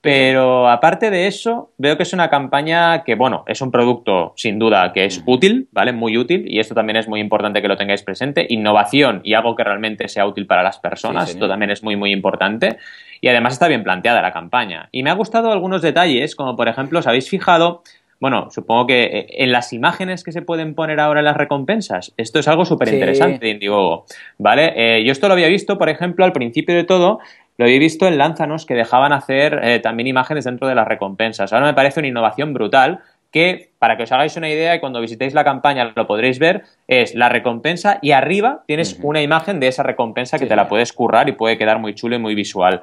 Pero 0.05 0.69
aparte 0.69 1.09
de 1.09 1.25
eso, 1.25 1.71
veo 1.79 1.97
que 1.97 2.03
es 2.03 2.13
una 2.13 2.29
campaña 2.29 3.03
que, 3.03 3.15
bueno, 3.15 3.43
es 3.47 3.59
un 3.61 3.71
producto 3.71 4.33
sin 4.35 4.59
duda 4.59 4.93
que 4.93 5.05
es 5.05 5.23
útil, 5.25 5.67
¿vale? 5.71 5.93
Muy 5.93 6.15
útil, 6.15 6.45
y 6.47 6.59
esto 6.59 6.75
también 6.75 6.97
es 6.97 7.07
muy 7.07 7.19
importante 7.19 7.59
que 7.59 7.67
lo 7.67 7.75
tengáis 7.75 8.03
presente. 8.03 8.45
Innovación 8.47 9.21
y 9.23 9.33
algo 9.33 9.55
que 9.55 9.63
realmente 9.63 10.07
sea 10.07 10.27
útil 10.27 10.45
para 10.45 10.61
las 10.61 10.77
personas, 10.77 11.31
esto 11.31 11.47
también 11.47 11.71
es 11.71 11.81
muy, 11.81 11.95
muy 11.95 12.11
importante. 12.11 12.77
Y 13.19 13.29
además 13.29 13.53
está 13.53 13.67
bien 13.67 13.83
planteada 13.83 14.21
la 14.21 14.31
campaña. 14.31 14.89
Y 14.91 15.01
me 15.01 15.09
ha 15.09 15.13
gustado 15.13 15.51
algunos 15.51 15.81
detalles, 15.81 16.35
como 16.35 16.55
por 16.55 16.67
ejemplo, 16.67 16.99
¿os 16.99 17.07
habéis 17.07 17.27
fijado 17.27 17.81
bueno, 18.19 18.49
supongo 18.49 18.87
que 18.87 19.03
eh, 19.03 19.27
en 19.29 19.51
las 19.51 19.73
imágenes 19.73 20.23
que 20.23 20.31
se 20.31 20.41
pueden 20.41 20.73
poner 20.73 20.99
ahora 20.99 21.19
en 21.19 21.25
las 21.25 21.35
recompensas, 21.35 22.13
esto 22.15 22.39
es 22.39 22.47
algo 22.47 22.63
súper 22.63 22.93
interesante 22.93 23.39
de 23.39 23.51
Indiegogo, 23.51 24.05
¿vale? 24.37 24.73
Eh, 24.75 25.03
yo 25.03 25.11
esto 25.11 25.27
lo 25.27 25.33
había 25.33 25.47
visto, 25.47 25.77
por 25.77 25.89
ejemplo, 25.89 26.23
al 26.23 26.31
principio 26.31 26.75
de 26.75 26.85
todo, 26.85 27.19
lo 27.57 27.65
había 27.65 27.79
visto 27.79 28.07
en 28.07 28.17
Lánzanos 28.17 28.65
que 28.65 28.73
dejaban 28.73 29.13
hacer 29.13 29.59
eh, 29.63 29.79
también 29.79 30.07
imágenes 30.07 30.45
dentro 30.45 30.67
de 30.67 30.75
las 30.75 30.87
recompensas. 30.87 31.53
Ahora 31.53 31.67
me 31.67 31.73
parece 31.73 31.99
una 31.99 32.07
innovación 32.07 32.53
brutal 32.53 32.99
que, 33.31 33.71
para 33.79 33.97
que 33.97 34.03
os 34.03 34.11
hagáis 34.13 34.37
una 34.37 34.49
idea 34.49 34.75
y 34.75 34.79
cuando 34.79 35.01
visitéis 35.01 35.33
la 35.33 35.43
campaña 35.43 35.91
lo 35.93 36.07
podréis 36.07 36.39
ver, 36.39 36.63
es 36.87 37.15
la 37.15 37.27
recompensa 37.27 37.99
y 38.01 38.11
arriba 38.11 38.63
tienes 38.65 38.97
una 39.01 39.21
imagen 39.21 39.59
de 39.59 39.67
esa 39.67 39.83
recompensa 39.83 40.39
que 40.39 40.45
te 40.45 40.55
la 40.55 40.69
puedes 40.69 40.93
currar 40.93 41.27
y 41.27 41.33
puede 41.33 41.57
quedar 41.57 41.79
muy 41.79 41.93
chulo 41.95 42.15
y 42.15 42.19
muy 42.19 42.33
visual. 42.33 42.81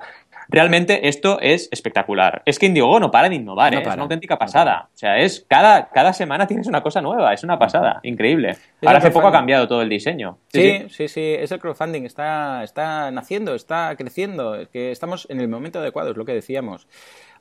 Realmente 0.52 1.08
esto 1.08 1.38
es 1.40 1.68
espectacular. 1.72 2.42
Es 2.44 2.58
que 2.58 2.66
Indiegogo 2.66 3.00
no 3.00 3.10
para 3.10 3.28
de 3.28 3.36
innovar, 3.36 3.74
¿eh? 3.74 3.80
es 3.80 3.86
una 3.86 4.02
auténtica 4.02 4.38
pasada. 4.38 4.88
o 4.94 4.96
sea, 4.96 5.18
es 5.18 5.44
cada, 5.48 5.88
cada 5.88 6.12
semana 6.12 6.46
tienes 6.46 6.66
una 6.66 6.82
cosa 6.82 7.00
nueva, 7.00 7.32
es 7.32 7.42
una 7.42 7.58
pasada, 7.58 8.00
increíble. 8.02 8.56
Ahora 8.84 8.98
hace 8.98 9.10
poco 9.10 9.28
ha 9.28 9.32
cambiado 9.32 9.66
todo 9.66 9.82
el 9.82 9.88
diseño. 9.88 10.38
Sí, 10.48 10.86
sí, 10.90 11.08
sí, 11.08 11.34
es 11.38 11.50
el 11.52 11.58
crowdfunding, 11.58 12.04
está, 12.04 12.62
está 12.62 13.10
naciendo, 13.10 13.54
está 13.54 13.94
creciendo, 13.96 14.54
es 14.54 14.68
que 14.68 14.90
estamos 14.90 15.26
en 15.30 15.40
el 15.40 15.48
momento 15.48 15.78
adecuado, 15.78 16.10
es 16.10 16.16
lo 16.16 16.24
que 16.24 16.34
decíamos. 16.34 16.86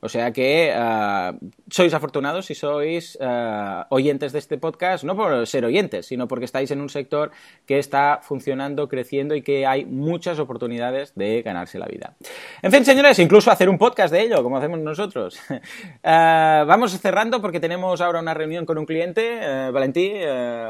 O 0.04 0.08
sea 0.08 0.32
que 0.32 0.74
uh, 0.74 1.38
sois 1.70 1.94
afortunados 1.94 2.46
si 2.46 2.56
sois 2.56 3.16
uh, 3.20 3.86
oyentes 3.88 4.32
de 4.32 4.40
este 4.40 4.58
podcast, 4.58 5.04
no 5.04 5.14
por 5.14 5.46
ser 5.46 5.64
oyentes, 5.64 6.06
sino 6.06 6.26
porque 6.26 6.44
estáis 6.44 6.72
en 6.72 6.80
un 6.80 6.88
sector 6.88 7.30
que 7.66 7.78
está 7.78 8.18
funcionando, 8.20 8.88
creciendo 8.88 9.36
y 9.36 9.42
que 9.42 9.64
hay 9.64 9.84
muchas 9.84 10.40
oportunidades 10.40 11.14
de 11.14 11.42
ganarse 11.42 11.78
la 11.78 11.86
vida. 11.86 12.16
En 12.62 12.72
fin, 12.72 12.84
señores, 12.84 13.20
incluso 13.20 13.52
hacer 13.52 13.68
un 13.68 13.78
podcast 13.78 14.12
de 14.12 14.22
ello, 14.22 14.42
como 14.42 14.56
hacemos 14.56 14.80
nosotros. 14.80 15.38
uh, 15.48 15.56
vamos 16.02 16.98
cerrando 16.98 17.40
porque 17.40 17.60
tenemos 17.60 18.00
ahora 18.00 18.18
una 18.18 18.34
reunión 18.34 18.66
con 18.66 18.78
un 18.78 18.86
cliente, 18.86 19.70
Valentí. 19.70 20.14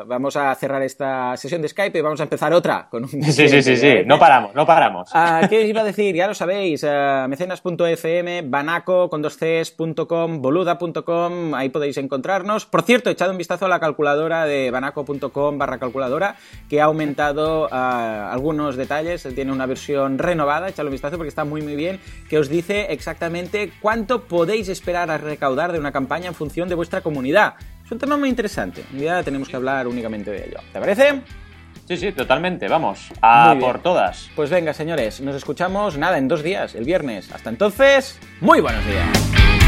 vamos 0.06 0.36
a 0.36 0.54
cerrar 0.56 0.82
esta 0.82 1.38
sesión 1.38 1.62
de 1.62 1.68
Skype 1.68 1.98
y 1.98 2.02
vamos 2.02 2.20
a 2.20 2.24
empezar 2.24 2.52
otra 2.52 2.86
con 2.90 3.04
un 3.04 3.10
Sí, 3.32 3.48
sí, 3.48 3.62
sí, 3.62 3.78
sí. 3.78 3.94
No 4.04 4.18
paramos, 4.18 4.54
no 4.54 4.66
paramos. 4.66 5.10
¿Qué 5.48 5.66
iba 5.66 5.80
a 5.80 5.84
decir? 5.84 6.14
Ya 6.14 6.26
lo 6.26 6.34
sabéis, 6.34 6.84
mecenas.fm, 7.28 8.42
Banaco, 8.42 9.08
con 9.08 9.21
Cs.com, 9.30 10.42
boluda.com, 10.42 11.54
ahí 11.54 11.68
podéis 11.68 11.96
encontrarnos. 11.96 12.66
Por 12.66 12.82
cierto, 12.82 13.10
echad 13.10 13.30
un 13.30 13.38
vistazo 13.38 13.66
a 13.66 13.68
la 13.68 13.80
calculadora 13.80 14.44
de 14.44 14.70
banaco.com 14.70 15.58
barra 15.58 15.78
calculadora, 15.78 16.36
que 16.68 16.80
ha 16.80 16.84
aumentado 16.84 17.66
uh, 17.66 17.68
algunos 17.70 18.76
detalles, 18.76 19.26
tiene 19.34 19.52
una 19.52 19.66
versión 19.66 20.18
renovada, 20.18 20.68
echad 20.68 20.86
un 20.86 20.92
vistazo 20.92 21.16
porque 21.16 21.28
está 21.28 21.44
muy 21.44 21.62
muy 21.62 21.76
bien, 21.76 22.00
que 22.28 22.38
os 22.38 22.48
dice 22.48 22.86
exactamente 22.90 23.72
cuánto 23.80 24.24
podéis 24.24 24.68
esperar 24.68 25.10
a 25.10 25.18
recaudar 25.18 25.72
de 25.72 25.78
una 25.78 25.92
campaña 25.92 26.28
en 26.28 26.34
función 26.34 26.68
de 26.68 26.74
vuestra 26.74 27.00
comunidad. 27.00 27.54
Es 27.84 27.90
un 27.90 27.98
tema 27.98 28.16
muy 28.16 28.28
interesante, 28.28 28.84
día 28.92 29.22
tenemos 29.22 29.48
que 29.48 29.56
hablar 29.56 29.86
únicamente 29.86 30.30
de 30.30 30.46
ello. 30.46 30.58
¿Te 30.72 30.80
parece? 30.80 31.41
Sí, 31.86 31.96
sí, 31.96 32.12
totalmente, 32.12 32.68
vamos, 32.68 33.12
a 33.20 33.56
por 33.60 33.80
todas. 33.80 34.30
Pues 34.36 34.50
venga, 34.50 34.72
señores, 34.72 35.20
nos 35.20 35.34
escuchamos 35.34 35.98
nada 35.98 36.18
en 36.18 36.28
dos 36.28 36.42
días, 36.42 36.74
el 36.74 36.84
viernes. 36.84 37.32
Hasta 37.32 37.50
entonces, 37.50 38.18
muy 38.40 38.60
buenos 38.60 38.84
días. 38.86 39.61